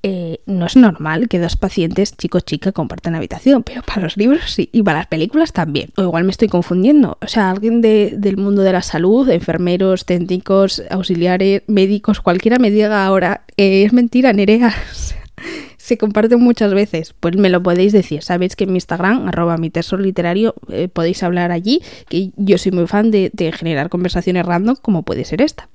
eh, 0.03 0.41
no 0.47 0.65
es 0.65 0.75
normal 0.75 1.27
que 1.27 1.39
dos 1.39 1.55
pacientes, 1.55 2.17
chico-chica, 2.17 2.71
compartan 2.71 3.13
habitación, 3.15 3.63
pero 3.63 3.83
para 3.83 4.01
los 4.01 4.17
libros 4.17 4.51
sí, 4.51 4.69
y 4.71 4.81
para 4.81 4.99
las 4.99 5.07
películas 5.07 5.53
también. 5.53 5.91
O 5.95 6.01
igual 6.01 6.23
me 6.23 6.31
estoy 6.31 6.47
confundiendo. 6.47 7.17
O 7.21 7.27
sea, 7.27 7.51
alguien 7.51 7.81
del 7.81 8.37
mundo 8.37 8.63
de 8.63 8.73
la 8.73 8.81
salud, 8.81 9.29
enfermeros, 9.29 10.05
técnicos, 10.05 10.81
auxiliares, 10.89 11.61
médicos, 11.67 12.19
cualquiera 12.19 12.57
me 12.57 12.71
diga 12.71 13.05
ahora, 13.05 13.43
eh, 13.57 13.83
es 13.83 13.93
mentira, 13.93 14.33
Nerea. 14.33 14.73
se 15.77 15.97
comparte 15.97 16.35
muchas 16.35 16.73
veces, 16.73 17.13
pues 17.19 17.35
me 17.37 17.49
lo 17.49 17.61
podéis 17.61 17.91
decir. 17.91 18.23
Sabéis 18.23 18.55
que 18.55 18.63
en 18.63 18.71
mi 18.71 18.77
Instagram, 18.77 19.27
arroba 19.27 19.57
mi 19.57 19.69
tesoro 19.69 20.01
literario, 20.01 20.55
eh, 20.69 20.87
podéis 20.87 21.21
hablar 21.21 21.51
allí, 21.51 21.81
que 22.09 22.31
yo 22.37 22.57
soy 22.57 22.71
muy 22.71 22.87
fan 22.87 23.11
de, 23.11 23.29
de 23.33 23.51
generar 23.51 23.89
conversaciones 23.89 24.45
random 24.45 24.75
como 24.81 25.03
puede 25.03 25.25
ser 25.25 25.41
esta. 25.41 25.69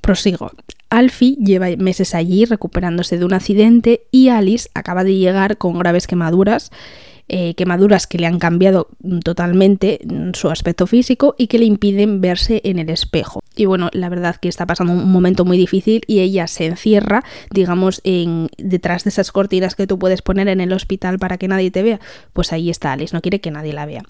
Prosigo. 0.00 0.50
Alfie 0.92 1.36
lleva 1.40 1.68
meses 1.78 2.14
allí 2.14 2.44
recuperándose 2.44 3.18
de 3.18 3.24
un 3.24 3.32
accidente 3.32 4.02
y 4.10 4.28
Alice 4.28 4.68
acaba 4.74 5.04
de 5.04 5.16
llegar 5.16 5.56
con 5.56 5.78
graves 5.78 6.06
quemaduras 6.06 6.70
eh, 7.28 7.54
quemaduras 7.54 8.06
que 8.06 8.18
le 8.18 8.26
han 8.26 8.38
cambiado 8.38 8.88
totalmente 9.24 10.00
su 10.34 10.50
aspecto 10.50 10.86
físico 10.86 11.34
y 11.38 11.46
que 11.46 11.58
le 11.58 11.64
impiden 11.64 12.20
verse 12.20 12.60
en 12.64 12.78
el 12.78 12.90
espejo. 12.90 13.40
Y 13.56 13.64
bueno, 13.64 13.88
la 13.94 14.10
verdad 14.10 14.36
que 14.36 14.50
está 14.50 14.66
pasando 14.66 14.92
un 14.92 15.10
momento 15.10 15.46
muy 15.46 15.56
difícil 15.56 16.02
y 16.06 16.20
ella 16.20 16.46
se 16.46 16.66
encierra, 16.66 17.24
digamos, 17.50 18.02
en 18.04 18.48
detrás 18.58 19.04
de 19.04 19.10
esas 19.10 19.32
cortinas 19.32 19.76
que 19.76 19.86
tú 19.86 19.98
puedes 19.98 20.20
poner 20.20 20.48
en 20.48 20.60
el 20.60 20.74
hospital 20.74 21.18
para 21.18 21.38
que 21.38 21.48
nadie 21.48 21.70
te 21.70 21.82
vea. 21.82 22.00
Pues 22.34 22.52
ahí 22.52 22.68
está 22.68 22.92
Alice, 22.92 23.16
no 23.16 23.22
quiere 23.22 23.40
que 23.40 23.50
nadie 23.50 23.72
la 23.72 23.86
vea. 23.86 24.02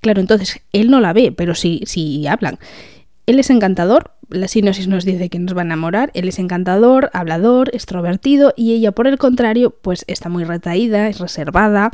Claro, 0.00 0.22
entonces 0.22 0.62
él 0.72 0.90
no 0.90 1.00
la 1.00 1.12
ve, 1.12 1.32
pero 1.32 1.54
sí, 1.54 1.82
sí 1.84 2.26
hablan. 2.26 2.58
Él 3.26 3.38
es 3.38 3.48
encantador, 3.50 4.12
la 4.30 4.48
sinopsis 4.48 4.88
nos 4.88 5.04
dice 5.04 5.28
que 5.28 5.38
nos 5.38 5.56
va 5.56 5.62
a 5.62 5.64
enamorar, 5.64 6.10
él 6.14 6.28
es 6.28 6.38
encantador, 6.38 7.10
hablador, 7.12 7.70
extrovertido 7.74 8.54
y 8.56 8.72
ella 8.74 8.92
por 8.92 9.06
el 9.06 9.18
contrario 9.18 9.70
pues 9.70 10.04
está 10.08 10.28
muy 10.28 10.44
retraída, 10.44 11.08
es 11.08 11.18
reservada, 11.18 11.90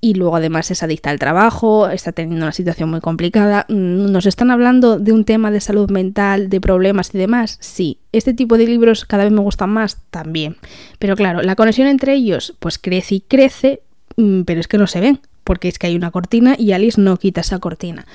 y 0.00 0.14
luego 0.14 0.36
además 0.36 0.70
es 0.70 0.82
adicta 0.82 1.10
al 1.10 1.18
trabajo, 1.18 1.88
está 1.88 2.12
teniendo 2.12 2.44
una 2.44 2.52
situación 2.52 2.88
muy 2.88 3.00
complicada. 3.00 3.66
Mm, 3.68 4.12
¿Nos 4.12 4.26
están 4.26 4.50
hablando 4.50 4.98
de 4.98 5.12
un 5.12 5.24
tema 5.24 5.50
de 5.50 5.60
salud 5.60 5.90
mental, 5.90 6.48
de 6.48 6.60
problemas 6.60 7.14
y 7.14 7.18
demás? 7.18 7.58
Sí. 7.60 7.98
¿Este 8.12 8.32
tipo 8.32 8.56
de 8.58 8.66
libros 8.66 9.04
cada 9.04 9.24
vez 9.24 9.32
me 9.32 9.40
gustan 9.40 9.70
más? 9.70 9.98
También. 10.10 10.56
Pero 10.98 11.16
claro, 11.16 11.42
la 11.42 11.56
conexión 11.56 11.88
entre 11.88 12.14
ellos 12.14 12.54
pues 12.60 12.78
crece 12.78 13.16
y 13.16 13.20
crece, 13.20 13.80
mm, 14.16 14.42
pero 14.42 14.60
es 14.60 14.68
que 14.68 14.78
no 14.78 14.86
se 14.86 15.00
ven, 15.00 15.20
porque 15.42 15.68
es 15.68 15.78
que 15.78 15.88
hay 15.88 15.96
una 15.96 16.12
cortina 16.12 16.54
y 16.56 16.72
Alice 16.72 17.00
no 17.00 17.16
quita 17.16 17.40
esa 17.40 17.58
cortina. 17.58 18.06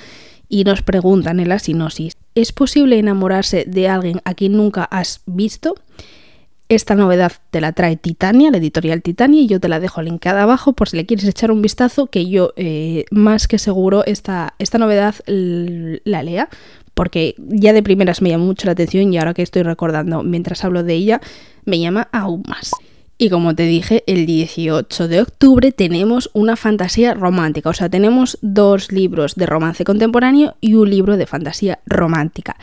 Y 0.48 0.64
nos 0.64 0.84
preguntan 0.84 1.40
en 1.40 1.50
la 1.50 1.60
sinopsis, 1.60 2.16
¿es 2.36 2.52
posible 2.52 3.00
enamorarse 3.00 3.66
de 3.68 3.88
alguien 3.88 4.22
a 4.26 4.34
quien 4.34 4.54
nunca 4.54 4.84
has 4.86 5.22
visto? 5.26 5.76
Esta 6.70 6.96
novedad 6.96 7.34
te 7.52 7.62
la 7.62 7.74
trae 7.74 7.98
Titania, 7.98 8.50
la 8.50 8.58
editorial 8.58 9.02
Titania, 9.02 9.42
y 9.42 9.48
yo 9.48 9.60
te 9.60 9.68
la 9.68 9.80
dejo 9.80 10.02
linkada 10.02 10.44
abajo 10.44 10.74
por 10.74 10.90
si 10.90 10.98
le 10.98 11.06
quieres 11.06 11.28
echar 11.28 11.52
un 11.52 11.62
vistazo, 11.62 12.08
que 12.08 12.28
yo 12.28 12.54
eh, 12.56 13.06
más 13.12 13.48
que 13.48 13.60
seguro 13.60 14.04
esta, 14.06 14.56
esta 14.60 14.78
novedad 14.78 15.16
la 15.28 16.24
lea, 16.24 16.50
porque 16.94 17.36
ya 17.38 17.74
de 17.74 17.84
primeras 17.84 18.22
me 18.22 18.30
llama 18.30 18.46
mucho 18.46 18.66
la 18.66 18.72
atención 18.72 19.14
y 19.14 19.18
ahora 19.18 19.34
que 19.34 19.42
estoy 19.42 19.64
recordando 19.64 20.24
mientras 20.24 20.64
hablo 20.64 20.84
de 20.84 20.94
ella, 20.94 21.22
me 21.66 21.80
llama 21.80 22.08
aún 22.12 22.44
más. 22.48 22.72
Y 23.18 23.30
como 23.30 23.56
te 23.56 23.64
dije, 23.64 24.04
el 24.08 24.26
18 24.26 25.08
de 25.08 25.22
octubre 25.22 25.72
tenemos 25.72 26.30
una 26.34 26.56
fantasía 26.56 27.14
romántica, 27.14 27.70
o 27.70 27.74
sea, 27.74 27.90
tenemos 27.90 28.38
dos 28.42 28.92
libros 28.92 29.36
de 29.36 29.46
romance 29.46 29.84
contemporáneo 29.84 30.56
y 30.62 30.74
un 30.74 30.90
libro 30.90 31.16
de 31.16 31.28
fantasía 31.28 31.80
romántica 31.86 32.58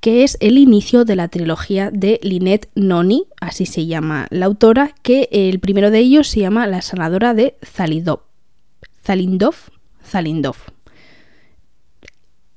que 0.00 0.22
es 0.22 0.36
el 0.40 0.58
inicio 0.58 1.04
de 1.04 1.16
la 1.16 1.26
trilogía 1.26 1.90
de 1.90 2.20
Lynette 2.22 2.68
Noni, 2.76 3.26
así 3.40 3.66
se 3.66 3.86
llama 3.86 4.28
la 4.30 4.46
autora, 4.46 4.94
que 5.02 5.28
el 5.32 5.58
primero 5.58 5.90
de 5.90 5.98
ellos 5.98 6.28
se 6.28 6.40
llama 6.40 6.66
La 6.66 6.80
sanadora 6.82 7.34
de 7.34 7.56
Zalidov. 7.64 8.20
Zalindov, 9.04 9.54
Zalindov. 10.04 10.56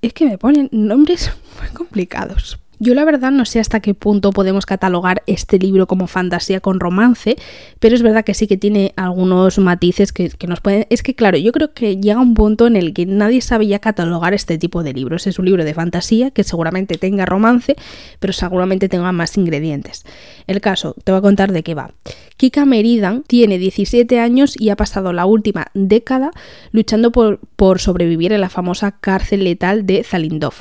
Es 0.01 0.13
que 0.13 0.25
me 0.25 0.37
ponen 0.37 0.69
nombres 0.71 1.31
muy 1.59 1.69
complicados. 1.73 2.59
Yo 2.81 2.93
la 2.93 3.03
verdad 3.03 3.31
no 3.31 3.43
sé 3.43 3.59
hasta 3.59 3.81
qué 3.81 3.93
punto 3.93 4.31
podemos 4.31 4.65
catalogar 4.65 5.21
este 5.27 5.59
libro 5.59 5.85
como 5.85 6.07
fantasía 6.07 6.61
con 6.61 6.79
romance, 6.79 7.35
pero 7.79 7.93
es 7.93 8.01
verdad 8.01 8.23
que 8.23 8.33
sí 8.33 8.47
que 8.47 8.55
tiene 8.55 8.93
algunos 8.95 9.59
matices 9.59 10.13
que, 10.13 10.31
nos 10.47 10.61
pueden... 10.61 10.87
Es 10.89 11.03
que 11.03 11.13
claro, 11.13 11.37
yo 11.37 11.51
creo 11.51 11.73
que 11.73 11.97
llega 11.97 12.21
un 12.21 12.35
punto 12.35 12.67
en 12.67 12.77
el 12.77 12.93
que 12.93 13.05
nadie 13.05 13.41
sabe 13.41 13.67
ya 13.67 13.79
catalogar 13.79 14.33
este 14.33 14.57
tipo 14.57 14.81
de 14.81 14.93
libros. 14.93 15.27
Es 15.27 15.39
un 15.39 15.45
libro 15.45 15.65
de 15.65 15.73
fantasía 15.73 16.31
que 16.31 16.45
seguramente 16.45 16.97
tenga 16.97 17.25
romance, 17.25 17.75
pero 18.21 18.31
seguramente 18.31 18.87
tenga 18.87 19.11
más 19.11 19.37
ingredientes. 19.37 20.05
El 20.47 20.61
caso, 20.61 20.95
te 21.03 21.11
voy 21.11 21.19
a 21.19 21.21
contar 21.21 21.51
de 21.51 21.63
qué 21.63 21.75
va. 21.75 21.91
Kika 22.37 22.63
Meridan 22.63 23.23
tiene 23.27 23.57
17 23.57 24.21
años 24.21 24.55
y 24.57 24.69
ha 24.69 24.77
pasado 24.77 25.11
la 25.11 25.25
última 25.25 25.67
década 25.73 26.31
luchando 26.71 27.11
por, 27.11 27.41
por 27.57 27.79
sobrevivir 27.79 28.31
en 28.31 28.39
la 28.39 28.49
famosa 28.49 28.93
cárcel 29.01 29.43
letal 29.43 29.85
de 29.85 30.05
Zalindov 30.05 30.53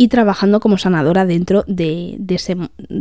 y 0.00 0.08
trabajando 0.08 0.60
como 0.60 0.78
sanadora 0.78 1.26
dentro 1.26 1.62
de, 1.66 2.16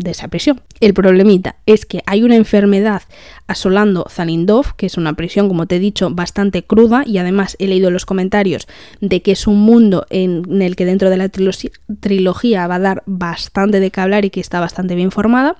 esa 0.03 0.27
prisión. 0.27 0.59
El 0.81 0.93
problemita 0.93 1.55
es 1.65 1.85
que 1.85 2.01
hay 2.05 2.23
una 2.23 2.35
enfermedad 2.35 3.03
asolando 3.47 4.05
Zalindov, 4.09 4.75
que 4.75 4.87
es 4.87 4.97
una 4.97 5.13
prisión, 5.13 5.47
como 5.47 5.65
te 5.65 5.77
he 5.77 5.79
dicho, 5.79 6.09
bastante 6.09 6.65
cruda 6.65 7.03
y 7.05 7.17
además 7.17 7.55
he 7.57 7.67
leído 7.67 7.89
los 7.89 8.05
comentarios 8.05 8.67
de 8.99 9.21
que 9.21 9.31
es 9.31 9.47
un 9.47 9.61
mundo 9.61 10.07
en, 10.09 10.61
el 10.61 10.75
que 10.75 10.83
dentro 10.83 11.09
de 11.09 11.15
la 11.15 11.29
trilogía 11.29 12.67
va 12.67 12.75
a 12.75 12.79
dar 12.79 13.03
bastante 13.05 13.79
de 13.79 13.91
que 13.91 14.01
hablar 14.01 14.25
y 14.25 14.29
que 14.29 14.41
está 14.41 14.59
bastante 14.59 14.95
bien 14.95 15.11
formada. 15.11 15.55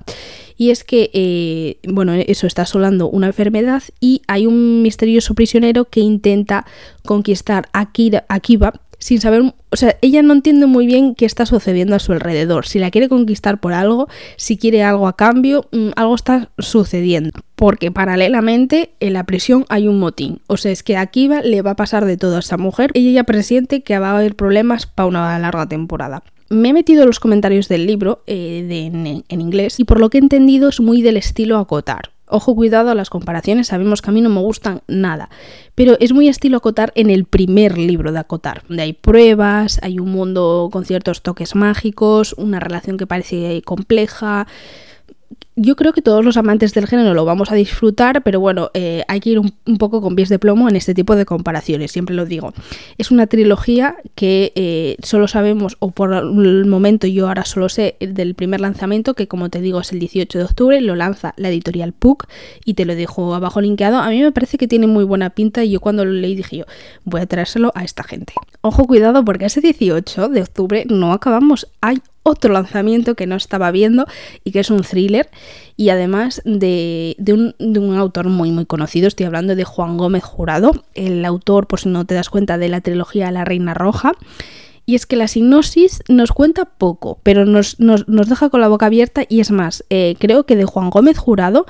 Y 0.58 0.72
es 0.72 0.84
que, 0.84 1.10
eh, 1.14 1.78
bueno, 1.88 2.16
eso 2.16 2.48
está 2.48 2.64
asolando 2.64 3.10
una 3.10 3.28
enfermedad 3.28 3.82
y 4.02 4.24
hay 4.28 4.46
un 4.46 4.82
misterioso 4.82 5.36
prisionero 5.36 5.86
que 5.86 6.02
intenta 6.02 6.66
conquistar 7.06 7.70
a 7.72 7.94
Kiva 7.94 8.82
sin 9.00 9.20
saber, 9.22 9.54
o 9.70 9.76
sea, 9.76 9.98
ella 10.02 10.22
no 10.22 10.34
entiende 10.34 10.66
muy 10.66 10.86
bien 10.86 11.16
qué 11.16 11.26
está 11.26 11.46
sucediendo 11.46 11.96
a 11.96 12.00
su 12.00 12.12
alrededor, 12.12 12.68
si 12.68 12.80
la 12.80 12.92
quiere 12.92 13.10
conquistar 13.10 13.60
por 13.60 13.74
algo, 13.74 14.08
si 14.36 14.58
quiere 14.58 14.84
algo 14.84 15.08
a 15.08 15.16
cambio, 15.16 15.68
mm, 15.72 15.90
algo 15.96 16.16
está 16.16 16.52
sucediendo, 16.58 17.40
porque 17.56 17.92
paralelamente 17.92 18.92
en 19.00 19.14
la 19.14 19.26
prisión 19.26 19.66
hay 19.70 19.88
un 19.88 20.00
motín, 20.00 20.42
o 20.48 20.58
sea, 20.58 20.72
es 20.72 20.84
que 20.84 20.98
a 20.98 21.08
Kiva 21.08 21.42
le 21.42 21.62
va 21.62 21.72
a 21.72 21.76
pasar 21.76 22.06
de 22.06 22.18
todo 22.18 22.36
a 22.36 22.40
esa 22.40 22.58
mujer, 22.58 22.92
ella 22.94 23.12
ya 23.12 23.24
presiente 23.24 23.82
que 23.82 23.98
va 24.00 24.12
a 24.12 24.18
haber 24.18 24.36
problemas 24.36 24.86
para 24.86 25.08
una 25.08 25.40
larga 25.40 25.68
temporada. 25.68 26.24
Me 26.50 26.70
he 26.70 26.74
metido 26.74 27.04
en 27.04 27.08
los 27.08 27.20
comentarios 27.20 27.68
del 27.68 27.86
libro 27.86 28.24
eh, 28.26 28.90
en, 29.28 29.42
inglés 29.42 29.80
y 29.80 29.84
por 29.84 30.00
lo 30.00 30.10
que 30.10 30.18
he 30.18 30.22
entendido 30.22 30.70
es 30.70 30.80
muy 30.80 31.04
del 31.04 31.16
estilo 31.16 31.58
acotar. 31.58 32.10
Ojo, 32.32 32.56
cuidado 32.56 32.92
a 32.92 32.96
las 32.96 33.10
comparaciones, 33.10 33.68
sabemos 33.68 34.04
que 34.04 34.12
a 34.12 34.14
mí 34.14 34.22
no 34.22 34.30
me 34.30 34.40
gustan 34.40 34.84
nada, 34.88 35.32
pero 35.74 35.98
es 36.00 36.14
muy 36.14 36.28
estilo 36.30 36.58
acotar 36.58 36.92
en 36.94 37.10
el 37.10 37.26
primer 37.26 37.80
libro 37.80 38.12
de 38.12 38.20
acotar, 38.20 38.62
donde 38.68 38.84
hay 38.84 38.94
pruebas, 38.94 39.80
hay 39.82 39.98
un 39.98 40.12
mundo 40.12 40.70
con 40.72 40.86
ciertos 40.86 41.24
toques 41.24 41.56
mágicos, 41.56 42.34
una 42.34 42.60
relación 42.60 42.98
que 42.98 43.08
parece 43.08 43.64
compleja, 43.66 44.46
yo 45.56 45.76
creo 45.76 45.92
que 45.92 46.02
todos 46.02 46.24
los 46.24 46.38
amantes 46.38 46.74
del 46.74 46.88
género 46.88 47.14
lo 47.14 47.26
vamos 47.26 47.52
a 47.52 47.56
disfrutar, 47.56 48.24
pero 48.24 48.40
bueno, 48.40 48.72
eh, 48.74 49.04
hay 49.08 49.20
que 49.20 49.32
ir 49.32 49.40
un, 49.40 49.52
poco 49.78 50.02
con 50.02 50.16
pies 50.16 50.30
de 50.30 50.40
plomo 50.40 50.70
en 50.70 50.76
este 50.76 50.94
tipo 50.94 51.16
de 51.16 51.26
comparaciones, 51.26 51.92
siempre 51.92 52.16
lo 52.16 52.26
digo. 52.26 52.54
Es 52.98 53.12
una 53.12 53.28
trilogía 53.28 53.98
que 54.16 54.54
eh, 54.56 54.96
solo 55.04 55.28
sabemos, 55.28 55.76
o 55.80 55.92
por 55.92 56.14
el 56.14 56.66
momento 56.66 57.08
yo 57.08 57.28
ahora 57.28 57.44
solo 57.44 57.68
sé 57.68 57.98
del 58.00 58.36
primer 58.36 58.62
lanzamiento, 58.62 59.16
que 59.16 59.28
como 59.28 59.50
te 59.50 59.60
digo 59.60 59.82
es 59.82 59.92
el 59.92 60.00
18 60.00 60.38
de 60.38 60.44
octubre, 60.46 60.82
lo 60.82 60.96
lanza 60.96 61.34
la 61.36 61.50
editorial 61.50 61.92
Puck 61.92 62.28
y 62.64 62.76
te 62.76 62.86
lo 62.86 62.96
dejo 62.96 63.36
abajo 63.36 63.60
linkeado. 63.60 63.98
A 63.98 64.10
mí 64.10 64.22
me 64.22 64.32
parece 64.32 64.58
que 64.58 64.68
tiene 64.68 64.88
muy 64.88 65.04
buena 65.04 65.32
pinta 65.32 65.64
y 65.64 65.72
yo 65.72 65.82
cuando 65.82 66.06
lo 66.06 66.14
leí 66.14 66.36
dije 66.36 66.58
yo, 66.58 66.66
voy 67.04 67.22
a 67.22 67.26
traérselo 67.26 67.72
a 67.76 67.84
esta 67.84 68.04
gente. 68.04 68.34
Ojo, 68.62 68.86
cuidado, 68.86 69.26
porque 69.26 69.46
ese 69.46 69.62
18 69.62 70.30
de 70.30 70.42
octubre 70.42 70.86
no 70.88 71.12
acabamos, 71.12 71.68
hay 71.82 72.02
otro 72.24 72.54
lanzamiento 72.54 73.16
que 73.16 73.28
no 73.28 73.36
estaba 73.36 73.72
viendo 73.72 74.06
y 74.44 74.52
que 74.52 74.60
es 74.60 74.70
un 74.70 74.82
thriller 74.82 75.30
y 75.76 75.90
además 75.90 76.42
de, 76.46 77.16
un, 77.28 77.96
autor 77.96 78.28
muy 78.28 78.52
muy 78.52 78.66
conocido, 78.66 79.08
estoy 79.08 79.26
hablando 79.26 79.56
de 79.56 79.64
Juan 79.64 79.98
Gómez 79.98 80.24
Jurado, 80.24 80.72
el 80.96 81.24
autor, 81.26 81.68
por 81.68 81.80
si 81.80 81.90
no 81.90 82.06
te 82.06 82.16
das 82.16 82.30
cuenta, 82.30 82.58
de 82.58 82.70
la 82.70 82.82
trilogía 82.82 83.32
La 83.32 83.46
Reina 83.46 83.74
Roja. 83.74 84.14
Y 84.86 84.96
es 84.96 85.06
que 85.06 85.16
la 85.16 85.28
sinopsis 85.28 86.02
nos 86.10 86.32
cuenta 86.32 86.66
poco, 86.66 87.20
pero 87.22 87.46
nos, 87.46 87.78
deja 87.78 88.50
con 88.50 88.60
la 88.60 88.68
boca 88.70 88.88
abierta 88.88 89.24
y 89.30 89.40
es 89.40 89.52
más, 89.52 89.86
eh, 89.92 90.16
creo 90.18 90.48
que 90.48 90.56
de 90.56 90.66
Juan 90.66 90.90
Gómez 90.90 91.20
Jurado 91.20 91.68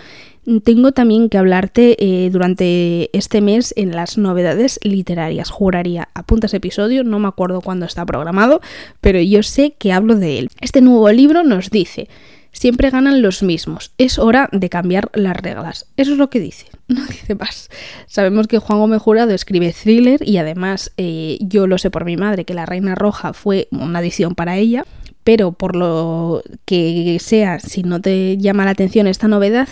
tengo 0.63 0.91
también 0.91 1.29
que 1.29 1.37
hablarte 1.37 1.95
eh, 1.99 2.29
durante 2.31 3.15
este 3.15 3.41
mes 3.41 3.73
en 3.77 3.91
las 3.91 4.17
novedades 4.17 4.79
literarias. 4.83 5.49
Juraría, 5.49 6.09
apuntas 6.13 6.53
episodio, 6.53 7.03
no 7.03 7.19
me 7.19 7.27
acuerdo 7.27 7.61
cuándo 7.61 7.85
está 7.85 8.05
programado, 8.05 8.61
pero 9.01 9.19
yo 9.21 9.43
sé 9.43 9.75
que 9.77 9.91
hablo 9.91 10.15
de 10.15 10.39
él. 10.39 10.49
Este 10.61 10.81
nuevo 10.81 11.09
libro 11.11 11.43
nos 11.43 11.69
dice, 11.69 12.07
siempre 12.51 12.89
ganan 12.89 13.21
los 13.21 13.43
mismos, 13.43 13.93
es 13.97 14.19
hora 14.19 14.49
de 14.51 14.69
cambiar 14.69 15.09
las 15.13 15.37
reglas. 15.37 15.87
Eso 15.97 16.13
es 16.13 16.17
lo 16.17 16.29
que 16.29 16.39
dice, 16.39 16.67
no 16.87 17.05
dice 17.05 17.35
más. 17.35 17.69
Sabemos 18.07 18.47
que 18.47 18.59
Juan 18.59 18.79
Gómez 18.79 19.01
Jurado 19.01 19.31
escribe 19.31 19.73
thriller 19.73 20.27
y 20.27 20.37
además 20.37 20.91
eh, 20.97 21.37
yo 21.41 21.67
lo 21.67 21.77
sé 21.77 21.91
por 21.91 22.05
mi 22.05 22.17
madre 22.17 22.45
que 22.45 22.53
La 22.53 22.65
Reina 22.65 22.95
Roja 22.95 23.33
fue 23.33 23.67
una 23.71 23.99
edición 23.99 24.35
para 24.35 24.57
ella 24.57 24.85
pero 25.29 25.51
por 25.51 25.75
lo 25.75 26.41
que 26.65 27.17
sea, 27.19 27.59
si 27.59 27.83
no 27.83 28.01
te 28.01 28.37
llama 28.37 28.65
la 28.65 28.71
atención 28.71 29.05
esta 29.05 29.27
novedad, 29.27 29.69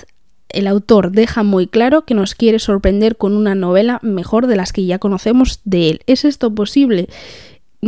el 0.50 0.68
autor 0.68 1.12
deja 1.12 1.44
muy 1.44 1.68
claro 1.68 2.06
que 2.06 2.14
nos 2.14 2.36
quiere 2.36 2.60
sorprender 2.60 3.18
con 3.18 3.36
una 3.36 3.56
novela 3.56 4.00
mejor 4.04 4.46
de 4.46 4.56
las 4.56 4.72
que 4.72 4.86
ya 4.86 5.00
conocemos 5.00 5.62
de 5.66 5.90
él. 5.90 6.02
¿Es 6.06 6.26
esto 6.26 6.54
posible? 6.54 7.10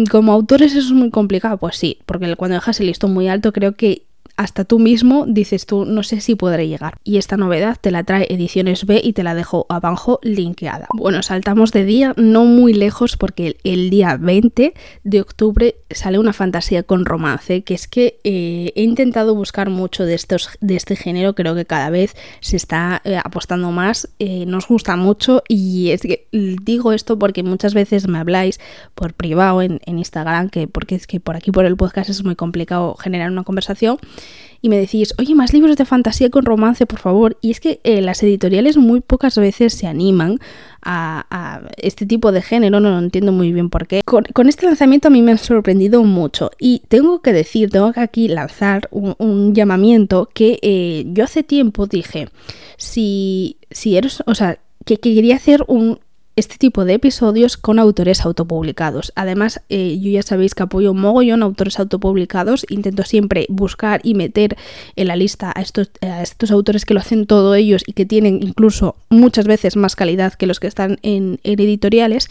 Como 0.10 0.34
autores 0.34 0.72
eso 0.74 0.88
es 0.88 0.94
muy 0.94 1.10
complicado, 1.10 1.58
pues 1.58 1.78
sí, 1.78 2.00
porque 2.06 2.36
cuando 2.36 2.56
dejas 2.56 2.80
el 2.80 2.88
listón 2.88 3.14
muy 3.14 3.28
alto 3.28 3.52
creo 3.54 3.74
que 3.74 4.04
hasta 4.40 4.64
tú 4.64 4.80
mismo 4.80 5.26
dices 5.28 5.66
tú, 5.66 5.84
no 5.84 6.02
sé 6.02 6.22
si 6.22 6.36
podré 6.36 6.70
llegar. 6.70 6.98
Y 7.04 7.18
esta 7.18 7.36
novedad 7.36 7.76
te 7.80 7.92
la 7.92 8.06
trae 8.06 8.26
Ediciones 8.30 8.86
B 8.86 9.02
y 9.04 9.12
te 9.12 9.22
la 9.22 9.36
dejo 9.36 9.66
abajo 9.68 10.22
linkeada. 10.24 10.88
Bueno, 10.94 11.22
saltamos 11.24 11.74
de 11.74 11.84
día, 11.84 12.14
no 12.16 12.46
muy 12.46 12.72
lejos, 12.72 13.18
porque 13.18 13.58
el, 13.66 13.90
día 13.90 14.16
20 14.16 14.74
de 15.04 15.20
octubre 15.20 15.76
sale 15.92 16.20
una 16.20 16.32
fantasía 16.32 16.84
con 16.84 17.04
romance, 17.04 17.64
que 17.64 17.74
es 17.74 17.90
que 17.90 18.22
eh, 18.24 18.72
he 18.78 18.84
intentado 18.84 19.36
buscar 19.36 19.70
mucho 19.70 20.06
de, 20.06 20.14
estos, 20.14 20.52
de 20.62 20.78
este 20.78 20.96
género, 20.96 21.36
creo 21.36 21.54
que 21.54 21.66
cada 21.66 21.90
vez 21.90 22.16
se 22.40 22.56
está 22.56 23.02
eh, 23.04 23.20
apostando 23.22 23.72
más, 23.72 24.08
eh, 24.20 24.46
nos 24.46 24.70
gusta 24.70 24.96
mucho 24.96 25.44
y 25.50 25.90
es 25.90 26.00
que 26.02 26.30
digo 26.32 26.94
esto 26.94 27.20
porque 27.20 27.44
muchas 27.44 27.74
veces 27.74 28.08
me 28.08 28.20
habláis 28.20 28.62
por 28.96 29.14
privado 29.14 29.62
en, 29.62 29.82
en 29.86 29.98
Instagram, 29.98 30.48
que 30.48 30.70
porque 30.70 30.96
es 30.96 31.08
que 31.08 31.20
por 31.20 31.36
aquí 31.36 31.52
por 31.52 31.66
el 31.66 31.76
podcast 31.76 32.10
es 32.10 32.24
muy 32.24 32.38
complicado 32.38 32.96
generar 32.96 33.30
una 33.32 33.44
conversación 33.44 34.00
y 34.62 34.70
me 34.70 34.78
decís, 34.78 35.14
oye, 35.18 35.36
más 35.36 35.54
libros 35.54 35.78
de 35.78 35.86
fantasía 35.86 36.30
con 36.30 36.46
romance, 36.46 36.86
por 36.86 37.00
favor. 37.00 37.38
Y 37.42 37.52
es 37.52 37.60
que 37.60 37.80
eh, 37.84 38.02
las 38.02 38.22
editoriales 38.24 38.78
muy 38.78 39.02
pocas 39.02 39.38
veces 39.38 39.74
se 39.74 39.88
animan 39.88 40.40
a, 40.82 41.62
este 41.78 42.06
tipo 42.06 42.32
de 42.32 42.42
género, 42.42 42.80
no 42.80 42.90
lo 42.90 43.00
entiendo 43.00 43.32
muy 43.32 43.52
bien 43.52 43.70
por 43.70 43.88
qué. 43.88 44.02
Con, 44.04 44.50
este 44.50 44.66
lanzamiento 44.66 45.08
a 45.08 45.12
mí 45.12 45.22
me 45.22 45.32
han 45.32 45.38
sorprendido 45.38 46.04
mucho 46.04 46.52
y 46.60 46.82
tengo 46.88 47.22
que 47.22 47.34
decir, 47.34 47.70
tengo 47.70 47.94
que 47.94 48.02
aquí 48.02 48.28
lanzar 48.28 48.88
un, 48.92 49.54
llamamiento 49.54 50.30
que 50.34 50.60
eh, 50.62 51.06
yo 51.08 51.24
hace 51.24 51.44
tiempo 51.44 51.88
dije, 51.88 52.30
si, 52.78 53.58
si 53.72 53.98
eres, 53.98 54.24
o 54.26 54.36
sea, 54.36 54.60
que 54.86 54.98
quería 54.98 55.36
hacer 55.36 55.64
un, 55.68 56.00
este 56.40 56.58
tipo 56.58 56.86
de 56.86 56.96
episodios 56.96 57.58
con 57.58 57.80
autores 57.80 58.26
autopublicados. 58.26 59.12
Además, 59.16 59.62
eh, 59.70 60.00
yo 60.00 60.10
ya 60.10 60.24
sabéis 60.24 60.56
que 60.56 60.64
apoyo 60.64 60.92
un 60.92 61.02
mogollón 61.02 61.44
autores 61.44 61.80
autopublicados, 61.80 62.66
intento 62.70 63.04
siempre 63.04 63.46
buscar 63.50 64.02
y 64.04 64.14
meter 64.16 64.58
en 64.96 65.08
la 65.08 65.16
lista 65.16 65.52
a 65.56 65.62
estos, 65.62 65.92
a 66.02 66.22
estos 66.22 66.52
autores 66.52 66.86
que 66.86 66.94
lo 66.94 67.00
hacen 67.00 67.26
todo 67.26 67.56
ellos 67.56 67.84
y 67.86 67.94
que 67.94 68.06
tienen 68.06 68.42
incluso 68.42 68.96
muchas 69.10 69.46
veces 69.46 69.76
más 69.76 69.96
calidad 69.96 70.34
que 70.34 70.48
los 70.48 70.60
que 70.60 70.68
están 70.68 70.98
en, 71.02 71.40
en 71.44 71.60
editoriales. 71.60 72.30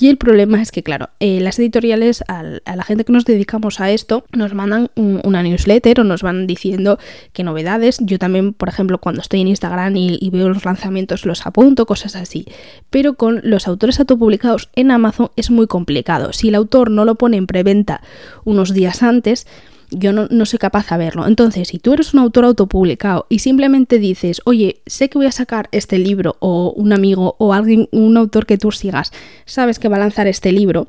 Y 0.00 0.08
el 0.08 0.16
problema 0.16 0.62
es 0.62 0.70
que, 0.70 0.82
claro, 0.82 1.10
eh, 1.18 1.40
las 1.40 1.58
editoriales, 1.58 2.22
a 2.28 2.42
la 2.42 2.84
gente 2.84 3.04
que 3.04 3.12
nos 3.12 3.24
dedicamos 3.24 3.80
a 3.80 3.90
esto, 3.90 4.24
nos 4.32 4.54
mandan 4.54 4.90
una 4.94 5.42
newsletter 5.42 6.00
o 6.00 6.04
nos 6.04 6.22
van 6.22 6.46
diciendo 6.46 6.98
qué 7.32 7.42
novedades. 7.42 7.98
Yo 8.00 8.18
también, 8.18 8.52
por 8.52 8.68
ejemplo, 8.68 8.98
cuando 8.98 9.20
estoy 9.20 9.40
en 9.40 9.48
Instagram 9.48 9.96
y, 9.96 10.30
veo 10.30 10.48
los 10.48 10.64
lanzamientos, 10.64 11.26
los 11.26 11.46
apunto, 11.46 11.86
cosas 11.86 12.14
así. 12.14 12.46
Pero 12.90 13.14
con 13.14 13.40
los 13.42 13.66
autores 13.66 13.98
autopublicados 13.98 14.68
en 14.76 14.90
Amazon 14.90 15.30
es 15.36 15.50
muy 15.50 15.66
complicado. 15.66 16.32
Si 16.32 16.48
el 16.48 16.54
autor 16.54 16.90
no 16.90 17.04
lo 17.04 17.16
pone 17.16 17.36
en 17.36 17.46
preventa 17.46 18.00
unos 18.44 18.72
días 18.72 19.02
antes, 19.02 19.46
yo 19.90 20.12
no, 20.12 20.46
soy 20.46 20.58
capaz 20.58 20.88
de 20.88 20.96
verlo. 20.98 21.26
Entonces, 21.26 21.68
si 21.68 21.78
tú 21.78 21.92
eres 21.92 22.14
un 22.14 22.20
autor 22.20 22.44
autopublicado 22.44 23.26
y 23.28 23.40
simplemente 23.40 23.98
dices, 23.98 24.42
oye, 24.44 24.80
sé 24.86 25.08
que 25.08 25.18
voy 25.18 25.26
a 25.26 25.32
sacar 25.32 25.68
este 25.72 25.98
libro, 25.98 26.36
o 26.40 26.72
un 26.76 26.92
amigo, 26.92 27.36
o 27.38 27.52
alguien, 27.52 27.88
un 27.92 28.16
autor 28.16 28.46
que 28.46 28.58
tú 28.58 28.70
sigas, 28.72 29.12
sabes 29.44 29.78
que 29.78 29.88
va 29.88 29.96
a 29.96 30.00
lanzar 30.00 30.26
este 30.26 30.52
libro, 30.52 30.86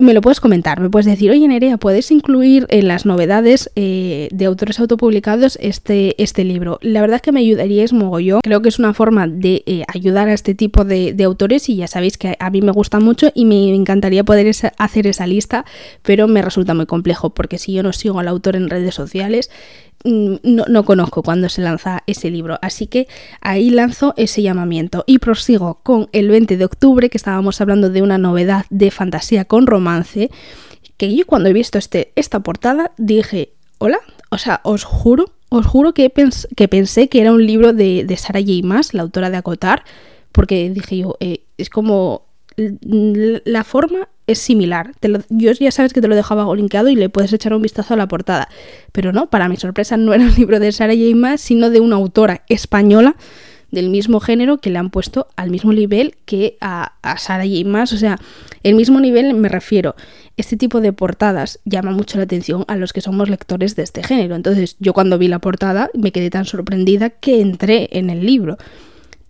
me 0.00 0.14
lo 0.14 0.20
puedes 0.20 0.40
comentar, 0.40 0.80
me 0.80 0.90
puedes 0.90 1.06
decir, 1.06 1.30
oye 1.30 1.46
Nerea, 1.46 1.76
¿puedes 1.76 2.10
incluir 2.10 2.66
en 2.70 2.88
las 2.88 3.06
novedades 3.06 3.70
eh, 3.76 4.28
de 4.32 4.44
autores 4.46 4.80
autopublicados 4.80 5.58
este, 5.60 6.20
este 6.22 6.44
libro? 6.44 6.78
La 6.82 7.00
verdad 7.00 7.16
es 7.16 7.22
que 7.22 7.32
me 7.32 7.40
ayudaría 7.40 7.84
es 7.84 7.92
mogollón, 7.92 8.40
creo 8.42 8.62
que 8.62 8.68
es 8.68 8.78
una 8.78 8.94
forma 8.94 9.28
de 9.28 9.62
eh, 9.66 9.84
ayudar 9.88 10.28
a 10.28 10.32
este 10.32 10.54
tipo 10.54 10.84
de, 10.84 11.14
autores 11.20 11.68
y 11.68 11.76
ya 11.76 11.86
sabéis 11.86 12.16
que 12.16 12.36
a 12.40 12.50
mí 12.50 12.62
me 12.62 12.72
gusta 12.72 12.98
mucho 12.98 13.30
y 13.34 13.44
me 13.44 13.74
encantaría 13.74 14.24
poder 14.24 14.50
hacer 14.78 15.06
esa 15.06 15.26
lista, 15.26 15.66
pero 16.02 16.26
me 16.28 16.40
resulta 16.40 16.72
muy 16.72 16.86
complejo 16.86 17.30
porque 17.30 17.58
si 17.58 17.74
yo 17.74 17.82
no 17.82 17.92
sigo 17.92 18.18
al 18.20 18.28
autor 18.28 18.56
en 18.56 18.70
redes 18.70 18.94
sociales, 18.94 19.50
Mm, 20.04 20.36
no, 20.42 20.84
conozco 20.84 21.22
cuándo 21.22 21.48
se 21.48 21.60
lanza 21.60 22.02
ese 22.06 22.30
libro. 22.30 22.58
Así 22.62 22.86
que 22.86 23.06
ahí 23.40 23.70
lanzo 23.70 24.14
ese 24.16 24.42
llamamiento 24.42 25.04
y 25.06 25.18
prosigo 25.18 25.80
con 25.82 26.08
el 26.12 26.28
20 26.28 26.56
de 26.56 26.64
octubre, 26.64 27.10
que 27.10 27.18
estábamos 27.18 27.60
hablando 27.60 27.90
de 27.90 28.02
una 28.02 28.18
novedad 28.18 28.64
de 28.70 28.90
fantasía 28.90 29.44
con 29.44 29.66
romance, 29.66 30.30
que 30.96 31.14
yo 31.14 31.26
cuando 31.26 31.48
he 31.48 31.52
visto 31.52 31.78
este, 31.78 32.12
esta 32.16 32.40
portada 32.40 32.92
dije, 32.96 33.52
hola, 33.78 34.00
o 34.30 34.38
sea, 34.38 34.60
os 34.64 34.84
juro, 34.84 35.32
os 35.50 35.66
juro 35.66 35.92
que, 35.92 36.08
pensé 36.10 37.08
que 37.08 37.20
era 37.20 37.32
un 37.32 37.46
libro 37.46 37.72
de, 37.72 38.04
de 38.04 38.16
Sarah 38.16 38.40
J. 38.40 38.66
Maas, 38.66 38.94
la 38.94 39.02
autora 39.02 39.28
de 39.28 39.36
Acotar, 39.36 39.84
porque 40.32 40.70
dije 40.70 40.98
yo, 40.98 41.16
eh, 41.20 41.42
es 41.58 41.68
como 41.68 42.26
la 42.56 43.64
forma 43.64 44.08
es 44.30 44.38
similar. 44.38 44.92
yo 45.28 45.52
ya 45.52 45.70
sabes 45.70 45.92
que 45.92 46.00
te 46.00 46.08
lo 46.08 46.14
dejaba 46.14 46.54
linkeado 46.54 46.88
y 46.88 46.96
le 46.96 47.08
puedes 47.08 47.32
echar 47.32 47.52
un 47.52 47.62
vistazo 47.62 47.94
a 47.94 47.96
la 47.96 48.08
portada. 48.08 48.48
Pero 48.92 49.12
no, 49.12 49.28
para 49.28 49.48
mi 49.48 49.56
sorpresa 49.56 49.96
no 49.96 50.14
era 50.14 50.24
un 50.24 50.34
libro 50.36 50.60
de 50.60 50.72
Sarah 50.72 50.94
J. 50.94 51.36
Sino 51.38 51.70
de 51.70 51.80
una 51.80 51.96
autora 51.96 52.42
española 52.48 53.16
del 53.70 53.88
mismo 53.88 54.18
género 54.18 54.58
que 54.58 54.70
le 54.70 54.78
han 54.78 54.90
puesto 54.90 55.28
al 55.36 55.50
mismo 55.50 55.72
nivel 55.72 56.16
que 56.24 56.56
a, 56.60 56.94
a 57.02 57.18
Sarah 57.18 57.44
J. 57.44 57.82
O 57.82 57.86
sea, 57.86 58.18
el 58.62 58.74
mismo 58.74 59.00
nivel 59.00 59.34
me 59.34 59.48
refiero. 59.48 59.96
Este 60.36 60.56
tipo 60.56 60.80
de 60.80 60.92
portadas 60.92 61.60
llama 61.64 61.90
mucho 61.90 62.18
la 62.18 62.24
atención 62.24 62.64
a 62.68 62.76
los 62.76 62.92
que 62.92 63.00
somos 63.00 63.28
lectores 63.28 63.76
de 63.76 63.82
este 63.82 64.02
género. 64.02 64.36
Entonces 64.36 64.76
yo 64.78 64.92
cuando 64.92 65.18
vi 65.18 65.28
la 65.28 65.38
portada 65.38 65.90
me 65.94 66.12
quedé 66.12 66.30
tan 66.30 66.44
sorprendida 66.44 67.10
que 67.10 67.40
entré 67.40 67.88
en 67.92 68.10
el 68.10 68.24
libro. 68.24 68.58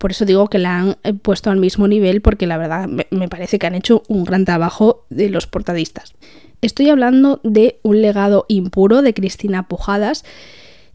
Por 0.01 0.09
eso 0.09 0.25
digo 0.25 0.47
que 0.47 0.57
la 0.57 0.79
han 0.79 0.97
eh, 1.03 1.13
puesto 1.13 1.51
al 1.51 1.59
mismo 1.59 1.87
nivel 1.87 2.21
porque 2.21 2.47
la 2.47 2.57
verdad 2.57 2.89
me 2.89 3.29
parece 3.29 3.59
que 3.59 3.67
han 3.67 3.75
hecho 3.75 4.01
un 4.07 4.23
gran 4.23 4.45
trabajo 4.45 5.05
de 5.11 5.29
los 5.29 5.45
portadistas. 5.45 6.15
Estoy 6.63 6.89
hablando 6.89 7.39
de 7.43 7.79
Un 7.83 8.01
legado 8.01 8.45
impuro 8.47 9.03
de 9.03 9.13
Cristina 9.13 9.67
Pujadas. 9.67 10.25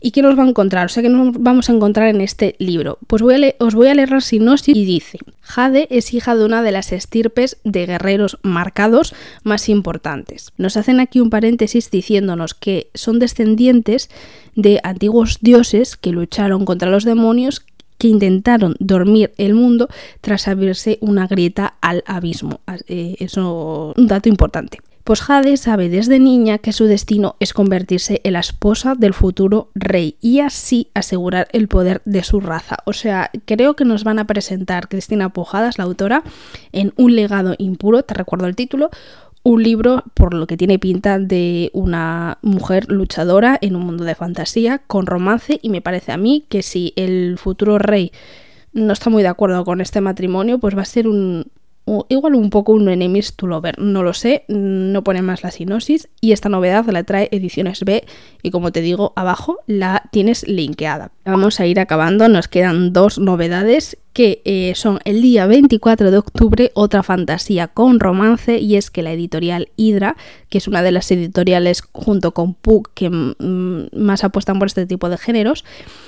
¿Y 0.00 0.10
qué 0.10 0.22
nos 0.22 0.36
va 0.36 0.42
a 0.42 0.48
encontrar? 0.48 0.86
O 0.86 0.88
sea, 0.88 1.04
¿qué 1.04 1.08
nos 1.08 1.40
vamos 1.40 1.70
a 1.70 1.72
encontrar 1.72 2.08
en 2.08 2.20
este 2.20 2.56
libro? 2.58 2.98
Pues 3.06 3.22
os 3.22 3.74
voy 3.74 3.86
a 3.86 3.94
leer 3.94 4.10
la 4.10 4.20
sinopsis 4.20 4.76
y 4.76 4.84
dice: 4.84 5.18
Jade 5.40 5.86
es 5.90 6.12
hija 6.12 6.34
de 6.34 6.44
una 6.44 6.62
de 6.62 6.72
las 6.72 6.90
estirpes 6.90 7.58
de 7.62 7.86
guerreros 7.86 8.38
marcados 8.42 9.14
más 9.44 9.68
importantes. 9.68 10.52
Nos 10.58 10.76
hacen 10.76 10.98
aquí 10.98 11.20
un 11.20 11.30
paréntesis 11.30 11.92
diciéndonos 11.92 12.54
que 12.54 12.90
son 12.94 13.20
descendientes 13.20 14.10
de 14.56 14.80
antiguos 14.82 15.38
dioses 15.40 15.96
que 15.96 16.10
lucharon 16.10 16.64
contra 16.64 16.90
los 16.90 17.04
demonios 17.04 17.64
que 17.98 18.08
intentaron 18.08 18.76
dormir 18.78 19.32
el 19.38 19.54
mundo 19.54 19.88
tras 20.20 20.48
abrirse 20.48 20.98
una 21.00 21.26
grieta 21.26 21.74
al 21.80 22.02
abismo. 22.06 22.60
Eh, 22.88 23.16
eso 23.18 23.92
un 23.96 24.06
dato 24.06 24.28
importante. 24.28 24.78
Pues 25.06 25.22
Jade 25.22 25.56
sabe 25.56 25.88
desde 25.88 26.18
niña 26.18 26.58
que 26.58 26.72
su 26.72 26.86
destino 26.86 27.36
es 27.38 27.52
convertirse 27.52 28.20
en 28.24 28.32
la 28.32 28.40
esposa 28.40 28.96
del 28.96 29.14
futuro 29.14 29.70
rey 29.76 30.16
y 30.20 30.40
así 30.40 30.90
asegurar 30.94 31.46
el 31.52 31.68
poder 31.68 32.02
de 32.04 32.24
su 32.24 32.40
raza. 32.40 32.78
O 32.86 32.92
sea, 32.92 33.30
creo 33.44 33.76
que 33.76 33.84
nos 33.84 34.02
van 34.02 34.18
a 34.18 34.26
presentar 34.26 34.88
Cristina 34.88 35.28
Pujadas, 35.28 35.78
la 35.78 35.84
autora, 35.84 36.24
en 36.72 36.92
Un 36.96 37.14
legado 37.14 37.54
impuro, 37.58 38.02
te 38.02 38.14
recuerdo 38.14 38.48
el 38.48 38.56
título, 38.56 38.90
un 39.46 39.62
libro 39.62 40.02
por 40.14 40.34
lo 40.34 40.48
que 40.48 40.56
tiene 40.56 40.80
pinta 40.80 41.20
de 41.20 41.70
una 41.72 42.38
mujer 42.42 42.86
luchadora 42.88 43.56
en 43.60 43.76
un 43.76 43.86
mundo 43.86 44.02
de 44.02 44.16
fantasía 44.16 44.78
con 44.88 45.06
romance 45.06 45.60
y 45.62 45.68
me 45.68 45.80
parece 45.80 46.10
a 46.10 46.16
mí 46.16 46.44
que 46.48 46.64
si 46.64 46.92
el 46.96 47.38
futuro 47.38 47.78
rey 47.78 48.10
no 48.72 48.92
está 48.92 49.08
muy 49.08 49.22
de 49.22 49.28
acuerdo 49.28 49.64
con 49.64 49.80
este 49.80 50.00
matrimonio, 50.00 50.58
pues 50.58 50.76
va 50.76 50.82
a 50.82 50.84
ser 50.84 51.06
un, 51.06 51.46
igual 52.08 52.34
un 52.34 52.50
poco 52.50 52.72
un 52.72 52.88
enemies 52.88 53.36
to 53.36 53.46
lover, 53.46 53.78
no 53.78 54.02
lo 54.02 54.14
sé, 54.14 54.42
no 54.48 55.04
pone 55.04 55.22
más 55.22 55.44
la 55.44 55.52
sinosis 55.52 56.08
y 56.20 56.32
esta 56.32 56.48
novedad 56.48 56.84
la 56.86 57.04
trae 57.04 57.28
Ediciones 57.30 57.84
B 57.84 58.04
y 58.42 58.50
como 58.50 58.72
te 58.72 58.80
digo 58.80 59.12
abajo 59.14 59.60
la 59.68 60.08
tienes 60.10 60.48
linkeada. 60.48 61.12
Vamos 61.26 61.58
a 61.58 61.66
ir 61.66 61.80
acabando, 61.80 62.28
nos 62.28 62.46
quedan 62.46 62.92
dos 62.92 63.18
novedades 63.18 63.98
que 64.12 64.42
eh, 64.44 64.74
son 64.76 65.00
el 65.04 65.22
día 65.22 65.46
24 65.46 66.12
de 66.12 66.18
octubre 66.18 66.70
otra 66.74 67.02
fantasía 67.02 67.66
con 67.66 67.98
romance 67.98 68.58
y 68.58 68.76
es 68.76 68.92
que 68.92 69.02
la 69.02 69.12
editorial 69.12 69.68
Hydra, 69.74 70.16
que 70.48 70.58
es 70.58 70.68
una 70.68 70.82
de 70.82 70.92
las 70.92 71.10
editoriales 71.10 71.82
junto 71.90 72.30
con 72.30 72.54
Puck 72.54 72.90
que 72.94 73.10
mm, 73.10 73.88
más 73.98 74.22
apuestan 74.22 74.60
por 74.60 74.68
este 74.68 74.86
tipo 74.86 75.08
de 75.08 75.18
géneros, 75.18 75.64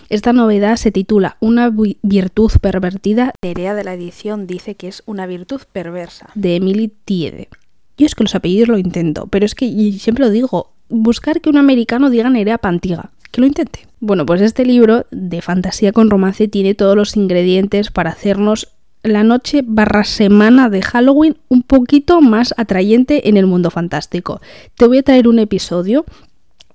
esta 0.09 0.33
novedad 0.33 0.77
se 0.77 0.93
titula 0.93 1.37
Una 1.41 1.69
virtud 1.69 2.53
pervertida. 2.61 3.33
Terea 3.41 3.75
de 3.75 3.83
la 3.83 3.95
edición 3.95 4.47
dice 4.47 4.77
que 4.77 4.87
es 4.87 5.03
una 5.05 5.27
virtud 5.27 5.63
perversa 5.73 6.31
de 6.37 6.55
Emily 6.55 6.93
Tiede. 7.05 7.49
Yo 7.97 8.07
es 8.07 8.15
que 8.15 8.23
los 8.23 8.37
apellidos 8.37 8.69
lo 8.69 8.79
intento, 8.79 9.27
pero 9.27 9.45
es 9.45 9.57
que 9.57 9.67
siempre 9.99 10.25
lo 10.25 10.31
digo, 10.31 10.71
buscar 10.89 11.41
que 11.41 11.51
un 11.51 11.57
americano 11.57 12.09
diga 12.09 12.31
Nerea 12.31 12.59
Pantiga 12.59 13.11
que 13.31 13.41
lo 13.41 13.47
intente. 13.47 13.87
Bueno, 14.01 14.27
pues 14.27 14.41
este 14.41 14.65
libro 14.65 15.07
de 15.11 15.43
fantasía 15.43 15.93
con 15.93 16.11
romance 16.11 16.49
tiene 16.49 16.75
todos 16.75 16.97
los 16.97 17.17
ingredientes 17.17 17.91
para 17.91 18.11
hacernos 18.11 18.69
la 19.03 19.25
noche 19.25 19.63
barra 19.65 20.05
semana 20.05 20.69
de 20.69 20.83
Halloween 20.83 21.37
un 21.49 21.63
poquito 21.63 22.21
más 22.21 22.55
atrayente 22.57 23.29
en 23.29 23.37
el 23.37 23.47
mundo 23.47 23.71
fantástico. 23.71 24.41
Te 24.77 24.87
voy 24.87 24.99
a 24.99 25.03
traer 25.03 25.29
un 25.29 25.39
episodio 25.39 26.05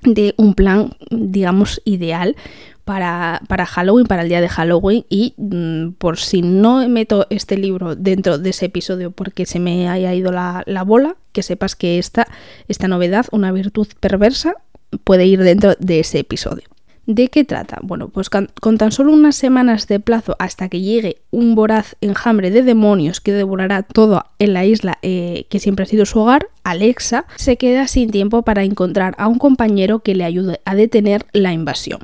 de 0.01 0.33
un 0.37 0.53
plan, 0.53 0.95
digamos, 1.09 1.81
ideal 1.85 2.35
para, 2.83 3.41
para, 3.47 3.65
Halloween, 3.65 4.07
para 4.07 4.23
el 4.23 4.29
día 4.29 4.41
de 4.41 4.49
Halloween 4.49 5.05
y 5.09 5.33
mm, 5.37 5.93
por 5.93 6.17
si 6.17 6.41
no 6.41 6.87
meto 6.89 7.27
este 7.29 7.57
libro 7.57 7.95
dentro 7.95 8.37
de 8.37 8.49
ese 8.49 8.65
episodio 8.65 9.11
porque 9.11 9.45
se 9.45 9.59
me 9.59 9.87
haya 9.87 10.13
ido 10.13 10.31
la, 10.31 10.63
la 10.65 10.83
bola, 10.83 11.15
que 11.31 11.43
sepas 11.43 11.75
que 11.75 11.97
esta, 11.97 12.27
esta 12.67 12.87
novedad, 12.89 13.25
una 13.31 13.51
virtud 13.53 13.87
perversa, 13.99 14.55
puede 15.03 15.25
ir 15.25 15.41
dentro 15.41 15.75
de 15.79 15.99
ese 15.99 16.19
episodio. 16.19 16.63
¿De 17.05 17.27
qué 17.27 17.43
trata? 17.43 17.79
Bueno, 17.81 18.07
pues 18.07 18.29
con, 18.29 18.47
tan 18.77 18.91
solo 18.93 19.11
unas 19.11 19.35
semanas 19.35 19.87
de 19.87 19.99
plazo 19.99 20.37
hasta 20.39 20.69
que 20.69 20.79
llegue 20.79 21.17
un 21.31 21.53
voraz 21.53 21.97
enjambre 21.99 22.49
de 22.49 22.63
demonios 22.63 23.19
que 23.19 23.33
devorará 23.33 23.83
todo 23.83 24.23
en 24.39 24.53
la 24.53 24.63
isla 24.63 24.99
eh, 25.01 25.45
que 25.49 25.59
siempre 25.59 25.83
ha 25.83 25.87
sido 25.87 26.05
su 26.05 26.19
hogar, 26.19 26.47
Alexa 26.63 27.25
se 27.35 27.57
queda 27.57 27.87
sin 27.89 28.09
tiempo 28.09 28.43
para 28.43 28.63
encontrar 28.63 29.15
a 29.17 29.27
un 29.27 29.37
compañero 29.37 29.99
que 29.99 30.15
le 30.15 30.23
ayude 30.23 30.61
a 30.63 30.75
detener 30.75 31.25
la 31.33 31.51
invasión. 31.51 31.99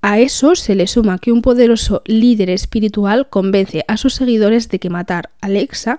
A 0.00 0.18
eso 0.18 0.54
se 0.54 0.74
le 0.74 0.86
suma 0.86 1.18
que 1.18 1.32
un 1.32 1.42
poderoso 1.42 2.02
líder 2.06 2.48
espiritual 2.48 3.28
convence 3.28 3.84
a 3.88 3.98
sus 3.98 4.14
seguidores 4.14 4.70
de 4.70 4.78
que 4.78 4.90
matar 4.90 5.30
a 5.42 5.46
Alexa 5.46 5.98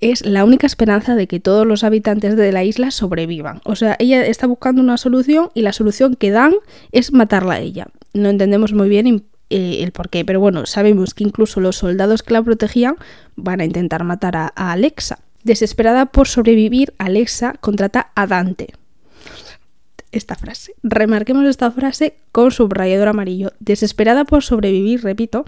es 0.00 0.24
la 0.24 0.44
única 0.44 0.66
esperanza 0.66 1.14
de 1.16 1.26
que 1.26 1.40
todos 1.40 1.66
los 1.66 1.84
habitantes 1.84 2.36
de 2.36 2.52
la 2.52 2.64
isla 2.64 2.90
sobrevivan. 2.90 3.60
O 3.64 3.76
sea, 3.76 3.96
ella 3.98 4.24
está 4.26 4.46
buscando 4.46 4.80
una 4.80 4.96
solución 4.96 5.50
y 5.54 5.62
la 5.62 5.72
solución 5.72 6.14
que 6.14 6.30
dan 6.30 6.54
es 6.92 7.12
matarla 7.12 7.54
a 7.54 7.60
ella. 7.60 7.88
No 8.14 8.28
entendemos 8.28 8.72
muy 8.72 8.88
bien 8.88 9.24
eh, 9.50 9.80
el 9.82 9.92
por 9.92 10.08
qué, 10.08 10.24
pero 10.24 10.40
bueno, 10.40 10.66
sabemos 10.66 11.14
que 11.14 11.24
incluso 11.24 11.60
los 11.60 11.76
soldados 11.76 12.22
que 12.22 12.34
la 12.34 12.42
protegían 12.42 12.96
van 13.36 13.60
a 13.60 13.64
intentar 13.64 14.04
matar 14.04 14.36
a 14.36 14.52
Alexa. 14.54 15.18
Desesperada 15.42 16.06
por 16.06 16.28
sobrevivir, 16.28 16.94
Alexa 16.98 17.54
contrata 17.60 18.10
a 18.14 18.26
Dante, 18.26 18.74
esta 20.12 20.34
frase. 20.34 20.74
Remarquemos 20.82 21.44
esta 21.46 21.70
frase 21.70 22.16
con 22.32 22.50
subrayador 22.50 23.08
amarillo. 23.08 23.52
Desesperada 23.60 24.24
por 24.24 24.42
sobrevivir, 24.42 25.02
repito, 25.02 25.44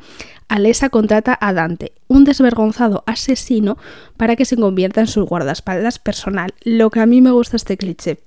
Alesa 0.48 0.90
contrata 0.90 1.38
a 1.40 1.52
Dante, 1.52 1.92
un 2.08 2.24
desvergonzado 2.24 3.04
asesino, 3.06 3.78
para 4.16 4.36
que 4.36 4.44
se 4.44 4.56
convierta 4.56 5.00
en 5.00 5.06
su 5.06 5.24
guardaespaldas 5.24 5.98
personal. 5.98 6.54
Lo 6.64 6.90
que 6.90 7.00
a 7.00 7.06
mí 7.06 7.20
me 7.20 7.30
gusta 7.30 7.56
este 7.56 7.76
cliché. 7.76 8.18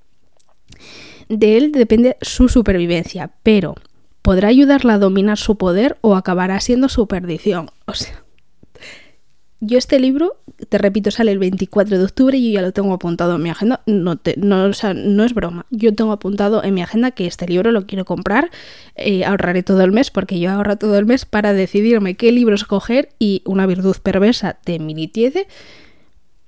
De 1.30 1.58
él 1.58 1.72
depende 1.72 2.18
su 2.22 2.50
supervivencia, 2.50 3.32
pero 3.44 3.76
podrá 4.22 4.50
ayudarla 4.50 4.96
a 4.96 5.00
dominar 5.00 5.38
su 5.38 5.58
poder 5.58 5.98
o 6.02 6.16
acabará 6.16 6.60
siendo 6.60 6.90
su 6.90 7.08
perdición. 7.08 7.70
O 7.86 7.94
sea, 7.94 8.23
yo 9.66 9.78
este 9.78 9.98
libro, 9.98 10.36
te 10.68 10.78
repito, 10.78 11.10
sale 11.10 11.32
el 11.32 11.40
24 11.40 11.98
de 11.98 12.04
octubre 12.04 12.38
y 12.38 12.52
yo 12.52 12.60
ya 12.60 12.62
lo 12.62 12.74
tengo 12.74 12.94
apuntado 12.94 13.36
en 13.38 13.44
mi 13.44 13.50
agenda. 13.50 13.82
No, 13.86 14.20
no, 14.38 14.72
no 14.96 15.24
es 15.24 15.34
broma. 15.34 15.66
Yo 15.70 15.96
tengo 15.96 16.12
apuntado 16.12 16.64
en 16.64 16.74
mi 16.74 16.82
agenda 16.82 17.12
que 17.12 17.28
este 17.28 17.48
libro 17.48 17.72
lo 17.72 17.86
quiero 17.86 18.04
comprar. 18.04 18.52
Eh, 18.96 19.24
ahorraré 19.24 19.64
todo 19.64 19.82
el 19.82 19.94
mes 19.94 20.12
porque 20.12 20.38
yo 20.40 20.52
ahorro 20.52 20.78
todo 20.78 20.98
el 20.98 21.06
mes 21.06 21.24
para 21.26 21.54
decidirme 21.54 22.16
qué 22.16 22.34
libro 22.34 22.56
escoger 22.56 23.10
y 23.20 23.42
una 23.46 23.66
virtud 23.66 23.96
perversa 24.04 24.58
de 24.66 24.80
Minitiede 24.80 25.48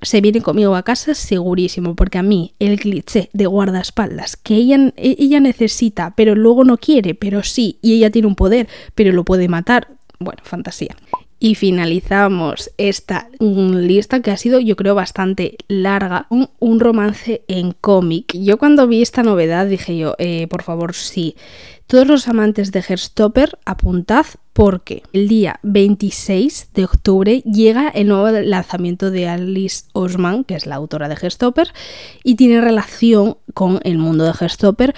se 0.01 0.19
viene 0.19 0.41
conmigo 0.41 0.75
a 0.75 0.83
casa 0.83 1.15
segurísimo, 1.15 1.95
porque 1.95 2.17
a 2.17 2.23
mí 2.23 2.53
el 2.59 2.79
cliché 2.79 3.29
de 3.31 3.47
guardaespaldas 3.47 4.35
que 4.35 4.55
ella, 4.55 4.93
ella 4.97 5.39
necesita, 5.39 6.13
pero 6.15 6.35
luego 6.35 6.63
no 6.63 6.77
quiere, 6.77 7.15
pero 7.15 7.41
sí, 7.43 7.79
y 7.81 7.93
ella 7.93 8.11
tiene 8.11 8.27
un 8.27 8.35
poder, 8.35 8.67
pero 8.93 9.13
lo 9.13 9.23
puede 9.23 9.47
matar, 9.47 9.87
bueno, 10.19 10.41
fantasía. 10.43 10.95
Y 11.39 11.55
finalizamos 11.55 12.71
esta 12.77 13.29
lista 13.39 14.21
que 14.21 14.31
ha 14.31 14.37
sido 14.37 14.59
yo 14.59 14.75
creo 14.75 14.95
bastante 14.95 15.57
larga, 15.67 16.27
un, 16.29 16.49
un 16.59 16.79
romance 16.79 17.43
en 17.47 17.73
cómic. 17.73 18.33
Yo 18.33 18.57
cuando 18.57 18.87
vi 18.87 19.01
esta 19.01 19.21
novedad 19.21 19.67
dije 19.67 19.97
yo, 19.97 20.15
eh, 20.17 20.47
por 20.47 20.63
favor 20.63 20.93
sí, 20.93 21.35
todos 21.87 22.07
los 22.07 22.27
amantes 22.27 22.71
de 22.71 22.83
Herstopper 22.87 23.59
apuntad 23.63 24.25
porque 24.53 25.03
el 25.13 25.27
día 25.27 25.59
26 25.61 26.69
de 26.73 26.85
octubre 26.85 27.41
llega 27.41 27.89
el 27.89 28.07
nuevo 28.07 28.31
lanzamiento 28.31 29.11
de 29.11 29.27
Alice 29.27 29.83
Osman, 29.93 30.45
que 30.45 30.55
es 30.55 30.65
la 30.65 30.75
autora 30.75 31.09
de 31.09 31.17
Herstopper, 31.21 31.73
y 32.23 32.35
tiene 32.35 32.61
relación 32.61 33.37
con 33.53 33.79
el 33.83 33.97
mundo 33.97 34.23
de 34.23 34.33
Herstopper 34.39 34.95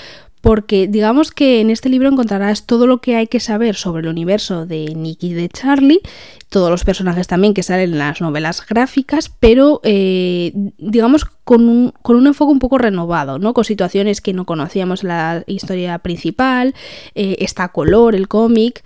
porque 0.48 0.88
digamos 0.88 1.32
que 1.32 1.60
en 1.60 1.70
este 1.70 1.90
libro 1.90 2.08
encontrarás 2.08 2.66
todo 2.66 2.88
lo 2.88 3.02
que 3.02 3.18
hay 3.18 3.28
que 3.28 3.42
saber 3.42 3.76
sobre 3.76 4.04
el 4.04 4.08
universo 4.08 4.66
de 4.66 4.96
Nicky 4.96 5.34
de 5.34 5.50
Charlie, 5.50 6.00
todos 6.48 6.70
los 6.70 6.86
personajes 6.86 7.28
también 7.28 7.54
que 7.54 7.64
salen 7.64 7.92
en 7.92 7.98
las 7.98 8.22
novelas 8.22 8.66
gráficas, 8.66 9.30
pero 9.42 9.82
eh, 9.84 10.54
digamos 10.78 11.26
con 11.26 11.68
un, 11.68 11.92
con 12.02 12.16
un, 12.16 12.28
enfoque 12.28 12.54
un 12.54 12.60
poco 12.60 12.78
renovado, 12.78 13.40
¿no? 13.40 13.54
con 13.54 13.66
situaciones 13.66 14.22
que 14.22 14.32
no 14.32 14.46
conocíamos 14.46 15.04
en 15.04 15.10
la 15.10 15.44
historia 15.48 16.00
principal, 16.00 16.74
eh, 17.14 17.36
está 17.40 17.68
color 17.68 18.16
el 18.16 18.30
cómic. 18.30 18.86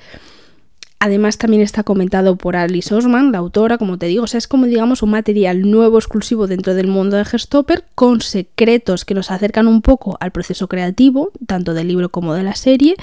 Además 1.04 1.40
también 1.40 1.64
está 1.64 1.82
comentado 1.82 2.36
por 2.36 2.56
Alice 2.56 2.94
Osman, 2.94 3.32
la 3.32 3.40
autora, 3.40 3.80
como 3.80 3.98
te 3.98 4.06
digo, 4.06 4.26
o 4.26 4.28
sea, 4.28 4.38
es 4.38 4.48
como 4.48 4.68
digamos 4.68 5.02
un 5.02 5.10
material 5.10 5.68
nuevo 5.72 5.98
exclusivo 5.98 6.46
dentro 6.46 6.76
del 6.76 6.86
mundo 6.86 7.18
de 7.18 7.26
Gestopper 7.26 7.86
con 7.96 8.22
secretos 8.22 9.04
que 9.04 9.16
nos 9.16 9.32
acercan 9.32 9.68
un 9.68 9.82
poco 9.82 10.16
al 10.20 10.30
proceso 10.30 10.68
creativo, 10.68 11.32
tanto 11.48 11.74
del 11.74 11.88
libro 11.88 12.10
como 12.10 12.36
de 12.36 12.44
la 12.44 12.54
serie. 12.54 12.98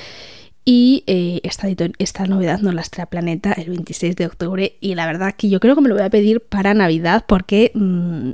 Y 0.64 1.02
eh, 1.08 1.40
esta, 1.42 1.66
esta, 1.98 2.26
novedad 2.26 2.60
nos 2.60 2.72
la 2.72 2.84
trae 2.84 3.06
Planeta 3.06 3.52
el 3.54 3.70
26 3.70 4.14
de 4.14 4.26
octubre 4.26 4.76
y 4.80 4.94
la 4.94 5.06
verdad 5.06 5.34
que 5.36 5.48
yo 5.48 5.58
creo 5.58 5.74
que 5.74 5.80
me 5.80 5.88
lo 5.88 5.96
voy 5.96 6.04
a 6.04 6.10
pedir 6.10 6.40
para 6.40 6.74
Navidad 6.74 7.24
porque 7.26 7.72
mm, 7.74 8.30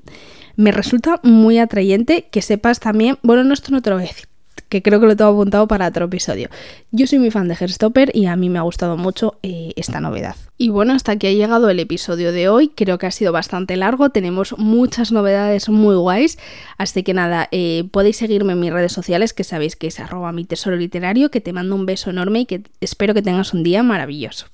me 0.56 0.72
resulta 0.72 1.20
muy 1.22 1.56
atrayente 1.56 2.28
que 2.30 2.42
sepas 2.42 2.80
también, 2.80 3.16
bueno, 3.22 3.44
no, 3.44 3.54
esto 3.54 3.72
no 3.72 3.80
te 3.80 3.88
lo 3.88 3.96
que 4.68 4.82
creo 4.82 5.00
que 5.00 5.06
lo 5.06 5.16
tengo 5.16 5.30
apuntado 5.30 5.68
para 5.68 5.88
otro 5.88 6.06
episodio. 6.06 6.48
Yo 6.90 7.06
soy 7.06 7.18
muy 7.18 7.30
fan 7.30 7.48
de 7.48 7.56
Herstopper 7.58 8.10
y 8.14 8.26
a 8.26 8.36
mí 8.36 8.48
me 8.48 8.58
ha 8.58 8.62
gustado 8.62 8.96
mucho 8.96 9.38
eh, 9.42 9.72
esta 9.76 10.00
novedad. 10.00 10.36
Y 10.56 10.68
bueno, 10.68 10.92
hasta 10.92 11.12
aquí 11.12 11.26
ha 11.26 11.32
llegado 11.32 11.68
el 11.68 11.80
episodio 11.80 12.32
de 12.32 12.48
hoy. 12.48 12.68
Creo 12.68 12.98
que 12.98 13.06
ha 13.06 13.10
sido 13.10 13.32
bastante 13.32 13.76
largo, 13.76 14.10
tenemos 14.10 14.56
muchas 14.58 15.12
novedades 15.12 15.68
muy 15.68 15.96
guays. 15.96 16.38
Así 16.78 17.02
que 17.02 17.14
nada, 17.14 17.48
eh, 17.50 17.88
podéis 17.90 18.16
seguirme 18.16 18.52
en 18.52 18.60
mis 18.60 18.72
redes 18.72 18.92
sociales, 18.92 19.32
que 19.32 19.44
sabéis 19.44 19.76
que 19.76 19.88
es 19.88 20.00
arroba 20.00 20.32
mi 20.32 20.44
tesoro 20.44 20.76
literario, 20.76 21.30
que 21.30 21.40
te 21.40 21.52
mando 21.52 21.74
un 21.74 21.86
beso 21.86 22.10
enorme 22.10 22.40
y 22.40 22.46
que 22.46 22.62
espero 22.80 23.14
que 23.14 23.22
tengas 23.22 23.52
un 23.54 23.62
día 23.62 23.82
maravilloso. 23.82 24.46